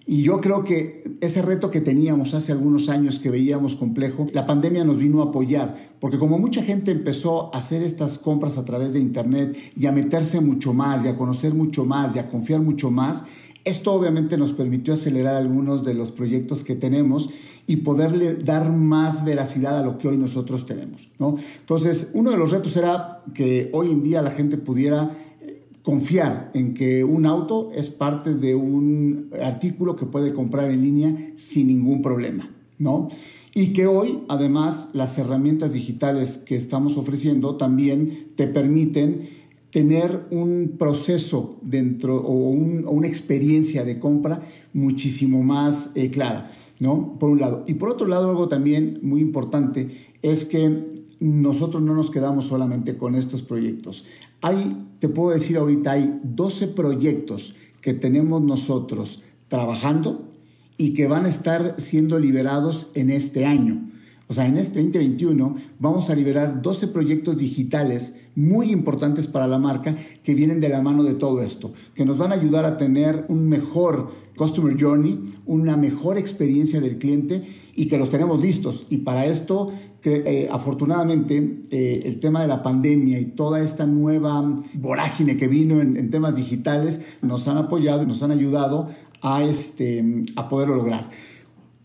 Y 0.07 0.23
yo 0.23 0.43
creo 0.43 0.65
que 0.65 1.17
ese 1.23 1.41
reto 1.41 1.71
que 1.71 1.81
teníamos 1.81 2.35
hace 2.35 2.53
algunos 2.53 2.91
años 2.91 3.19
que 3.19 3.31
veíamos 3.31 3.75
complejo, 3.75 4.27
la 4.35 4.47
pandemia 4.47 4.85
nos 4.85 4.99
vino 4.99 5.23
a 5.23 5.27
apoyar, 5.27 5.95
porque 5.99 6.19
como 6.19 6.39
mucha 6.39 6.63
gente 6.63 6.91
empezó 6.91 7.55
a 7.55 7.59
hacer 7.59 7.83
estas 7.83 8.19
compras 8.19 8.59
a 8.59 8.67
través 8.67 8.93
de 8.93 9.01
Internet 9.01 9.57
y 9.75 9.87
a 9.87 9.93
meterse 9.93 10.41
mucho 10.41 10.75
más 10.75 11.05
y 11.05 11.09
a 11.09 11.17
conocer 11.17 11.55
mucho 11.55 11.87
más 11.87 12.15
y 12.15 12.19
a 12.19 12.29
confiar 12.29 12.61
mucho 12.61 12.91
más, 12.91 13.25
esto 13.65 13.93
obviamente 13.93 14.37
nos 14.37 14.53
permitió 14.53 14.95
acelerar 14.95 15.37
algunos 15.37 15.85
de 15.85 15.95
los 15.95 16.13
proyectos 16.13 16.63
que 16.63 16.75
tenemos 16.75 17.31
y 17.67 17.77
poderle 17.77 18.35
dar 18.35 18.73
más 18.73 19.25
veracidad 19.25 19.79
a 19.79 19.83
lo 19.83 19.99
que 19.99 20.09
hoy 20.09 20.17
nosotros 20.17 20.67
tenemos. 20.67 21.09
¿no? 21.19 21.37
Entonces, 21.61 22.11
uno 22.15 22.31
de 22.31 22.37
los 22.37 22.51
retos 22.51 22.77
era 22.77 23.23
que 23.33 23.71
hoy 23.73 23.91
en 23.91 24.03
día 24.03 24.21
la 24.21 24.33
gente 24.33 24.59
pudiera 24.59 25.11
eh, 25.41 25.63
confiar 25.83 26.51
en 26.53 26.75
que 26.75 27.05
un 27.05 27.25
auto 27.25 27.71
es 27.75 27.89
parte 27.89 28.35
de 28.35 28.55
un 28.55 29.31
artículo 29.43 29.97
que 29.97 30.07
puede 30.07 30.35
comprar 30.35 30.71
en 30.71 30.83
línea 30.83 31.33
sin 31.37 31.69
ningún 31.69 32.03
problema, 32.03 32.51
¿no? 32.79 33.09
Y 33.55 33.73
que 33.73 33.87
hoy, 33.87 34.25
además, 34.29 34.91
las 34.93 35.17
herramientas 35.17 35.73
digitales 35.73 36.39
que 36.39 36.57
estamos 36.57 36.99
ofreciendo 36.99 37.57
también 37.57 38.33
te 38.37 38.49
permiten 38.49 39.44
tener 39.75 40.29
un 40.31 40.77
proceso 40.79 41.59
dentro 41.61 42.17
o, 42.19 42.49
una 42.49 43.09
experiencia 43.09 43.85
de 43.85 43.99
compra 43.99 44.41
muchísimo 44.73 45.43
más 45.43 45.91
eh, 45.97 46.13
clara. 46.13 46.49
¿no? 46.79 47.19
Por 47.19 47.31
un 47.31 47.41
lado. 47.41 47.65
Y 47.67 47.75
por 47.75 47.89
otro 47.89 48.07
lado, 48.07 48.31
algo 48.31 48.47
también 48.47 49.01
muy 49.03 49.21
importante 49.21 50.13
es 50.23 50.45
que 50.45 50.95
nosotros 51.19 51.83
no 51.83 51.93
nos 51.93 52.13
quedamos 52.13 52.45
solamente 52.45 52.97
con 52.97 53.17
estos 53.17 53.43
proyectos. 53.43 54.05
Hay, 54.43 54.87
te 55.01 55.09
puedo 55.09 55.35
decir 55.35 55.57
ahorita, 55.57 55.91
hay 55.91 56.21
12 56.23 56.69
proyectos 56.69 57.57
que 57.81 57.95
tenemos 57.95 58.43
nosotros 58.43 59.25
trabajando 59.49 60.31
y 60.79 60.95
que 60.95 61.09
van 61.09 61.27
a 61.27 61.31
estar 61.31 61.81
siendo 61.81 62.21
liberados 62.21 62.93
en 62.95 63.11
este 63.11 63.45
año. 63.45 63.91
O 64.29 64.35
sea, 64.35 64.47
en 64.47 64.57
este 64.57 64.81
2021 64.81 65.57
vamos 65.79 66.11
a 66.11 66.15
liberar 66.15 66.63
12 66.63 66.89
proyectos 66.89 67.37
digitales 67.37 68.17
muy 68.35 68.73
importantes 68.73 69.27
para 69.27 69.47
la 69.47 69.59
marca 69.59 69.97
que 70.23 70.35
vienen 70.35 70.61
de 70.61 70.69
la 70.69 70.81
mano 70.81 71.03
de 71.03 71.15
todo 71.15 71.43
esto, 71.43 71.73
que 71.95 72.05
nos 72.05 72.19
van 72.19 72.33
a 72.33 72.37
ayudar 72.37 72.65
a 72.65 72.79
tener 72.79 73.27
un 73.29 73.49
mejor 73.49 74.13
Customer 74.37 74.77
Journey, 74.79 75.35
una 75.47 75.77
mejor 75.77 76.19
experiencia 76.19 76.81
del 76.81 76.99
cliente 76.99 77.45
y 77.77 77.87
que 77.87 77.99
los 77.99 78.11
tenemos 78.11 78.41
listos. 78.41 78.87
Y 78.91 78.99
para 78.99 79.27
esto, 79.27 79.73
eh, 80.03 80.49
afortunadamente, 80.51 81.63
eh, 81.71 82.03
el 82.05 82.21
tema 82.21 82.43
de 82.43 82.49
la 82.49 82.63
pandemia 82.63 83.21
y 83.21 83.27
toda 83.27 83.61
esta 83.61 83.87
nueva 83.87 84.57
vorágine 84.75 85.37
que 85.37 85.49
vino 85.49 85.81
en, 85.81 86.11
temas 86.11 86.37
digitales 86.37 87.17
nos 87.23 87.47
han 87.49 87.59
apoyado 87.59 88.03
y 88.03 88.07
nos 88.07 88.23
han 88.23 88.31
ayudado 88.31 88.89
a, 89.23 89.43
este, 89.45 90.25
a 90.37 90.49
poderlo 90.49 90.77
lograr. 90.77 91.11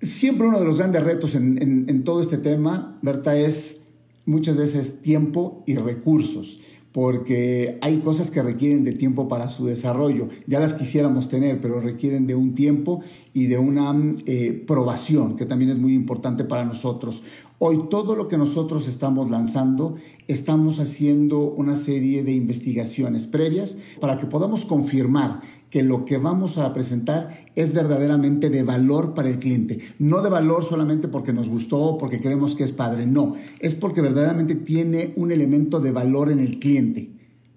Siempre 0.02 0.48
uno 0.48 0.60
de 0.60 0.66
los 0.66 0.78
grandes 0.78 1.04
retos 1.04 1.36
en, 1.36 1.86
en 1.88 2.04
todo 2.04 2.22
este 2.22 2.38
tema, 2.38 2.98
Berta, 3.02 3.38
es 3.38 3.90
muchas 4.26 4.56
veces 4.56 5.02
tiempo 5.02 5.64
y 5.66 5.76
recursos 5.76 6.62
porque 6.92 7.78
hay 7.82 8.00
cosas 8.00 8.32
que 8.32 8.42
requieren 8.42 8.84
de 8.84 8.94
tiempo 8.94 9.28
para 9.28 9.50
su 9.50 9.66
desarrollo. 9.66 10.30
Ya 10.48 10.60
las 10.60 10.74
quisiéramos 10.74 11.30
tener, 11.30 11.62
pero 11.62 11.80
requieren 11.82 12.26
de 12.26 12.36
un 12.36 12.54
tiempo 12.54 13.02
y 13.34 13.46
de 13.46 13.58
una 13.58 13.96
eh, 14.26 14.64
probación, 14.66 15.36
que 15.36 15.46
también 15.46 15.72
es 15.72 15.78
muy 15.78 15.94
importante 15.94 16.44
para 16.44 16.66
nosotros. 16.66 17.24
Hoy 17.62 17.89
todo 17.89 18.15
lo 18.15 18.30
que 18.30 18.38
nosotros 18.38 18.88
estamos 18.88 19.30
lanzando, 19.30 19.98
estamos 20.30 20.80
haciendo 20.80 21.41
una 21.41 21.76
serie 21.76 22.24
de 22.24 22.32
investigaciones 22.32 23.28
previas 23.28 23.78
para 24.00 24.17
que 24.17 24.28
podamos 24.28 24.63
confirmar 24.63 25.41
que 25.69 25.84
lo 25.84 26.06
que 26.06 26.17
vamos 26.17 26.58
a 26.58 26.72
presentar 26.72 27.48
es 27.58 27.74
verdaderamente 27.74 28.50
de 28.50 28.63
valor 28.63 29.13
para 29.13 29.28
el 29.28 29.39
cliente. 29.39 29.80
No 30.00 30.22
de 30.22 30.30
valor 30.30 30.63
solamente 30.63 31.10
porque 31.10 31.34
nos 31.34 31.50
gustó 31.50 31.80
o 31.80 31.98
porque 31.98 32.22
creemos 32.22 32.56
que 32.56 32.63
es 32.63 32.72
padre, 32.72 33.06
no, 33.06 33.36
es 33.60 33.76
porque 33.76 34.00
verdaderamente 34.00 34.56
tiene 34.56 35.12
un 35.17 35.34
elemento 35.34 35.82
de 35.82 35.91
valor 35.91 36.32
en 36.32 36.39
el 36.39 36.60
cliente. 36.60 37.10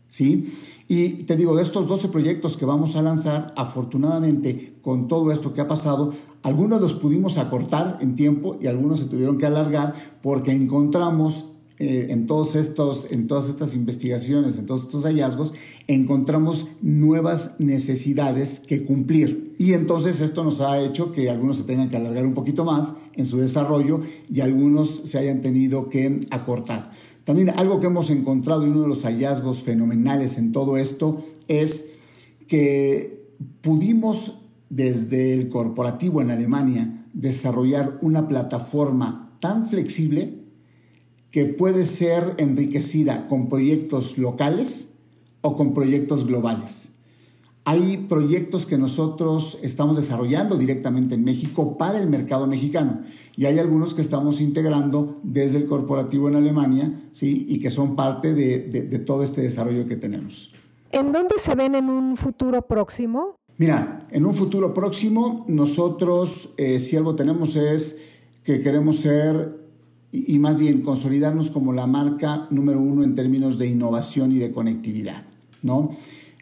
¿Sí? 0.08 0.52
Y 0.88 1.24
te 1.24 1.36
digo, 1.36 1.56
de 1.56 1.62
estos 1.62 1.88
12 1.88 2.08
proyectos 2.08 2.56
que 2.56 2.64
vamos 2.64 2.96
a 2.96 3.02
lanzar, 3.02 3.52
afortunadamente, 3.56 4.74
con 4.82 5.08
todo 5.08 5.32
esto 5.32 5.54
que 5.54 5.60
ha 5.60 5.68
pasado, 5.68 6.12
algunos 6.42 6.80
los 6.80 6.94
pudimos 6.94 7.38
acortar 7.38 7.98
en 8.00 8.16
tiempo 8.16 8.58
y 8.60 8.66
algunos 8.66 9.00
se 9.00 9.06
tuvieron 9.06 9.38
que 9.38 9.46
alargar 9.46 9.94
porque 10.22 10.52
encontramos 10.52 11.52
eh, 11.78 12.12
en, 12.12 12.28
todos 12.28 12.54
estos, 12.54 13.10
en 13.10 13.26
todas 13.26 13.48
estas 13.48 13.74
investigaciones, 13.74 14.56
en 14.56 14.66
todos 14.66 14.82
estos 14.82 15.04
hallazgos, 15.04 15.52
encontramos 15.88 16.68
nuevas 16.80 17.56
necesidades 17.58 18.60
que 18.60 18.84
cumplir. 18.84 19.56
Y 19.58 19.72
entonces 19.72 20.20
esto 20.20 20.44
nos 20.44 20.60
ha 20.60 20.80
hecho 20.80 21.12
que 21.12 21.28
algunos 21.28 21.58
se 21.58 21.64
tengan 21.64 21.90
que 21.90 21.96
alargar 21.96 22.24
un 22.24 22.34
poquito 22.34 22.64
más 22.64 22.94
en 23.14 23.26
su 23.26 23.38
desarrollo 23.38 24.00
y 24.32 24.42
algunos 24.42 24.90
se 24.90 25.18
hayan 25.18 25.42
tenido 25.42 25.88
que 25.88 26.20
acortar. 26.30 26.92
También 27.24 27.50
algo 27.50 27.80
que 27.80 27.86
hemos 27.86 28.10
encontrado 28.10 28.66
y 28.66 28.70
uno 28.70 28.82
de 28.82 28.88
los 28.88 29.04
hallazgos 29.04 29.62
fenomenales 29.62 30.38
en 30.38 30.52
todo 30.52 30.76
esto 30.76 31.24
es 31.48 31.92
que 32.48 33.28
pudimos 33.60 34.38
desde 34.70 35.34
el 35.34 35.48
corporativo 35.48 36.20
en 36.20 36.30
Alemania 36.30 37.06
desarrollar 37.12 37.98
una 38.00 38.26
plataforma 38.28 39.36
tan 39.40 39.68
flexible 39.68 40.42
que 41.30 41.46
puede 41.46 41.84
ser 41.84 42.34
enriquecida 42.38 43.28
con 43.28 43.48
proyectos 43.48 44.18
locales 44.18 44.98
o 45.40 45.56
con 45.56 45.74
proyectos 45.74 46.26
globales. 46.26 46.98
Hay 47.64 48.06
proyectos 48.08 48.66
que 48.66 48.76
nosotros 48.76 49.58
estamos 49.62 49.96
desarrollando 49.96 50.56
directamente 50.56 51.14
en 51.14 51.24
México 51.24 51.78
para 51.78 51.98
el 52.00 52.08
mercado 52.08 52.48
mexicano 52.48 53.02
y 53.36 53.46
hay 53.46 53.60
algunos 53.60 53.94
que 53.94 54.02
estamos 54.02 54.40
integrando 54.40 55.20
desde 55.22 55.58
el 55.58 55.66
corporativo 55.66 56.28
en 56.28 56.34
Alemania 56.34 56.92
¿sí? 57.12 57.46
y 57.48 57.60
que 57.60 57.70
son 57.70 57.94
parte 57.94 58.34
de, 58.34 58.98
todo 59.06 59.22
este 59.22 59.42
desarrollo 59.42 59.86
que 59.86 59.96
tenemos. 59.96 60.52
¿En 60.90 61.12
dónde 61.12 61.34
se 61.38 61.54
ven 61.54 61.76
en 61.76 61.88
un 61.88 62.16
futuro 62.16 62.62
próximo? 62.62 63.36
Mira, 63.58 64.08
en 64.10 64.26
un 64.26 64.34
futuro 64.34 64.74
próximo 64.74 65.44
nosotros 65.46 66.54
eh, 66.56 66.80
si 66.80 66.96
algo 66.96 67.14
tenemos 67.14 67.54
es 67.54 68.00
que 68.42 68.60
queremos 68.60 68.96
ser 68.96 69.62
y, 70.10 70.38
más 70.38 70.58
bien 70.58 70.82
consolidarnos 70.82 71.50
como 71.50 71.72
la 71.72 71.86
marca 71.86 72.46
número 72.50 72.80
uno 72.80 73.02
en 73.02 73.14
términos 73.14 73.56
de 73.56 73.68
innovación 73.68 74.32
y 74.32 74.38
de 74.38 74.52
conectividad, 74.52 75.22
¿no? 75.62 75.90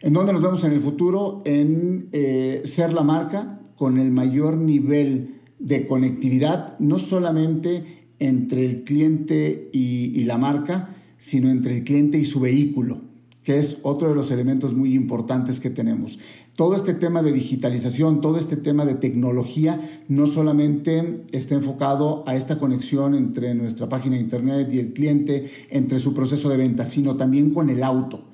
¿En 0.03 0.13
dónde 0.13 0.33
nos 0.33 0.41
vemos 0.41 0.63
en 0.63 0.71
el 0.71 0.81
futuro? 0.81 1.43
En 1.45 2.09
eh, 2.11 2.63
ser 2.65 2.91
la 2.91 3.03
marca 3.03 3.59
con 3.75 3.99
el 3.99 4.09
mayor 4.09 4.57
nivel 4.57 5.41
de 5.59 5.85
conectividad, 5.85 6.77
no 6.79 6.97
solamente 6.97 8.07
entre 8.17 8.65
el 8.65 8.83
cliente 8.83 9.69
y, 9.71 10.23
la 10.23 10.39
marca, 10.39 10.95
sino 11.19 11.51
entre 11.51 11.77
el 11.77 11.83
cliente 11.83 12.17
y 12.17 12.25
su 12.25 12.39
vehículo, 12.39 13.01
que 13.43 13.59
es 13.59 13.81
otro 13.83 14.09
de 14.09 14.15
los 14.15 14.31
elementos 14.31 14.73
muy 14.73 14.95
importantes 14.95 15.59
que 15.59 15.69
tenemos. 15.69 16.17
Todo 16.55 16.75
este 16.75 16.95
tema 16.95 17.21
de 17.21 17.31
digitalización, 17.31 18.21
todo 18.21 18.39
este 18.39 18.57
tema 18.57 18.85
de 18.85 18.95
tecnología, 18.95 20.03
no 20.07 20.25
solamente 20.25 21.25
está 21.31 21.53
enfocado 21.53 22.23
a 22.25 22.35
esta 22.35 22.57
conexión 22.57 23.13
entre 23.13 23.53
nuestra 23.53 23.87
página 23.87 24.15
de 24.15 24.21
internet 24.21 24.67
y 24.71 24.79
el 24.79 24.93
cliente, 24.93 25.49
entre 25.69 25.99
su 25.99 26.15
proceso 26.15 26.49
de 26.49 26.57
venta, 26.57 26.87
sino 26.87 27.17
también 27.17 27.51
con 27.51 27.69
el 27.69 27.83
auto. 27.83 28.31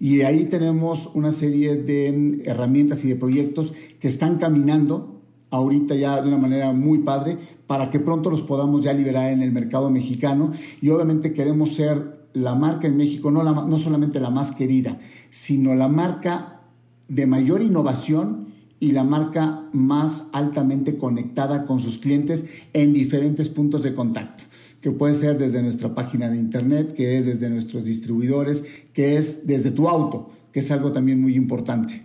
Y 0.00 0.22
ahí 0.22 0.46
tenemos 0.46 1.10
una 1.12 1.30
serie 1.30 1.76
de 1.76 2.42
herramientas 2.46 3.04
y 3.04 3.08
de 3.08 3.16
proyectos 3.16 3.74
que 4.00 4.08
están 4.08 4.38
caminando 4.38 5.20
ahorita 5.50 5.94
ya 5.94 6.22
de 6.22 6.28
una 6.28 6.38
manera 6.38 6.72
muy 6.72 7.00
padre 7.00 7.36
para 7.66 7.90
que 7.90 8.00
pronto 8.00 8.30
los 8.30 8.40
podamos 8.40 8.82
ya 8.82 8.94
liberar 8.94 9.30
en 9.30 9.42
el 9.42 9.52
mercado 9.52 9.90
mexicano. 9.90 10.52
Y 10.80 10.88
obviamente 10.88 11.34
queremos 11.34 11.74
ser 11.74 12.28
la 12.32 12.54
marca 12.54 12.86
en 12.86 12.96
México, 12.96 13.30
no, 13.30 13.42
la, 13.42 13.52
no 13.52 13.76
solamente 13.76 14.20
la 14.20 14.30
más 14.30 14.52
querida, 14.52 14.98
sino 15.28 15.74
la 15.74 15.88
marca 15.88 16.62
de 17.08 17.26
mayor 17.26 17.60
innovación 17.60 18.48
y 18.78 18.92
la 18.92 19.04
marca 19.04 19.68
más 19.74 20.30
altamente 20.32 20.96
conectada 20.96 21.66
con 21.66 21.78
sus 21.78 21.98
clientes 21.98 22.48
en 22.72 22.94
diferentes 22.94 23.50
puntos 23.50 23.82
de 23.82 23.94
contacto 23.94 24.44
que 24.80 24.90
puede 24.90 25.14
ser 25.14 25.38
desde 25.38 25.62
nuestra 25.62 25.94
página 25.94 26.28
de 26.28 26.36
internet, 26.36 26.94
que 26.94 27.18
es 27.18 27.26
desde 27.26 27.50
nuestros 27.50 27.84
distribuidores, 27.84 28.64
que 28.92 29.16
es 29.16 29.46
desde 29.46 29.70
tu 29.70 29.88
auto, 29.88 30.30
que 30.52 30.60
es 30.60 30.70
algo 30.70 30.92
también 30.92 31.20
muy 31.20 31.34
importante. 31.36 32.02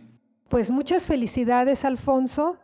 Pues 0.50 0.72
muchas 0.72 1.08
felicidades, 1.08 1.86
Alfonso. 1.86 2.58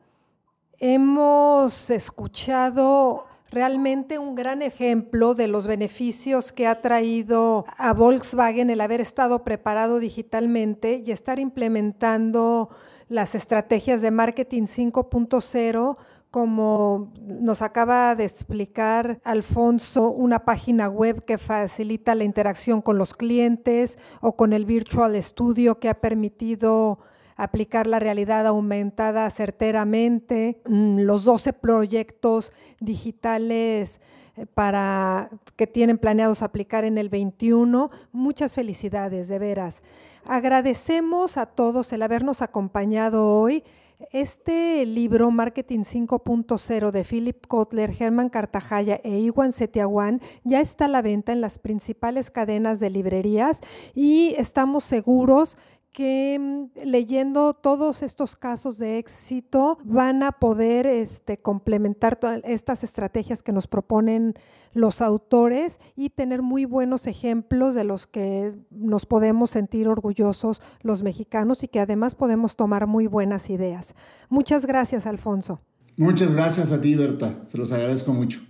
Hemos 0.79 1.89
escuchado 1.89 3.25
realmente 3.49 4.17
un 4.17 4.35
gran 4.35 4.61
ejemplo 4.61 5.35
de 5.35 5.47
los 5.47 5.67
beneficios 5.67 6.51
que 6.51 6.67
ha 6.67 6.75
traído 6.75 7.65
a 7.77 7.93
Volkswagen 7.93 8.69
el 8.69 8.81
haber 8.81 9.01
estado 9.01 9.43
preparado 9.43 9.99
digitalmente 9.99 11.03
y 11.05 11.11
estar 11.11 11.39
implementando 11.39 12.69
las 13.09 13.35
estrategias 13.35 14.01
de 14.01 14.09
marketing 14.09 14.63
5.0 14.63 15.97
como 16.31 17.11
nos 17.21 17.61
acaba 17.61 18.15
de 18.15 18.23
explicar 18.23 19.19
Alfonso, 19.25 20.09
una 20.09 20.45
página 20.45 20.87
web 20.87 21.25
que 21.25 21.37
facilita 21.37 22.15
la 22.15 22.23
interacción 22.23 22.81
con 22.81 22.97
los 22.97 23.13
clientes 23.13 23.97
o 24.21 24.37
con 24.37 24.53
el 24.53 24.65
Virtual 24.65 25.21
Studio 25.21 25.79
que 25.79 25.89
ha 25.89 25.93
permitido 25.93 26.99
aplicar 27.35 27.85
la 27.85 27.99
realidad 27.99 28.47
aumentada 28.47 29.29
certeramente, 29.29 30.61
mm, 30.65 30.99
los 30.99 31.25
12 31.25 31.51
proyectos 31.51 32.53
digitales 32.79 33.99
eh, 34.37 34.45
para 34.45 35.29
que 35.57 35.67
tienen 35.67 35.97
planeados 35.97 36.43
aplicar 36.43 36.85
en 36.85 36.97
el 36.97 37.09
21. 37.09 37.91
Muchas 38.13 38.55
felicidades, 38.55 39.27
de 39.27 39.39
veras. 39.39 39.83
Agradecemos 40.23 41.35
a 41.35 41.47
todos 41.47 41.91
el 41.91 42.03
habernos 42.03 42.41
acompañado 42.41 43.27
hoy. 43.27 43.63
Este 44.11 44.85
libro, 44.85 45.29
Marketing 45.31 45.81
5.0 45.81 46.91
de 46.91 47.03
Philip 47.03 47.45
Kotler, 47.47 47.93
Germán 47.93 48.29
Cartajaya 48.29 48.99
e 49.03 49.19
Iwan 49.19 49.51
Setiawan, 49.51 50.21
ya 50.43 50.59
está 50.59 50.85
a 50.85 50.87
la 50.87 51.01
venta 51.01 51.31
en 51.31 51.41
las 51.41 51.59
principales 51.59 52.31
cadenas 52.31 52.79
de 52.79 52.89
librerías 52.89 53.61
y 53.93 54.33
estamos 54.37 54.83
seguros 54.85 55.57
que 55.91 56.37
mm, 56.39 56.85
leyendo 56.85 57.53
todos 57.53 58.03
estos 58.03 58.35
casos 58.35 58.77
de 58.77 58.97
éxito 58.97 59.77
van 59.83 60.23
a 60.23 60.31
poder 60.31 60.87
este, 60.87 61.37
complementar 61.37 62.15
todas 62.15 62.41
estas 62.43 62.83
estrategias 62.83 63.43
que 63.43 63.51
nos 63.51 63.67
proponen 63.67 64.35
los 64.73 65.01
autores 65.01 65.79
y 65.95 66.09
tener 66.09 66.41
muy 66.41 66.65
buenos 66.65 67.07
ejemplos 67.07 67.75
de 67.75 67.83
los 67.83 68.07
que 68.07 68.57
nos 68.69 69.05
podemos 69.05 69.51
sentir 69.51 69.87
orgullosos 69.87 70.61
los 70.81 71.03
mexicanos 71.03 71.63
y 71.63 71.67
que 71.67 71.79
además 71.79 72.15
podemos 72.15 72.55
tomar 72.55 72.87
muy 72.87 73.07
buenas 73.07 73.49
ideas. 73.49 73.95
Muchas 74.29 74.65
gracias, 74.65 75.05
Alfonso. 75.05 75.61
Muchas 75.97 76.33
gracias 76.33 76.71
a 76.71 76.81
ti, 76.81 76.95
Berta. 76.95 77.43
Se 77.47 77.57
los 77.57 77.71
agradezco 77.71 78.13
mucho. 78.13 78.41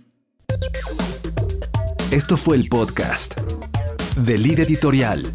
Esto 2.10 2.36
fue 2.36 2.56
el 2.56 2.68
podcast 2.68 3.38
de 4.16 4.38
Lead 4.38 4.60
Editorial. 4.60 5.32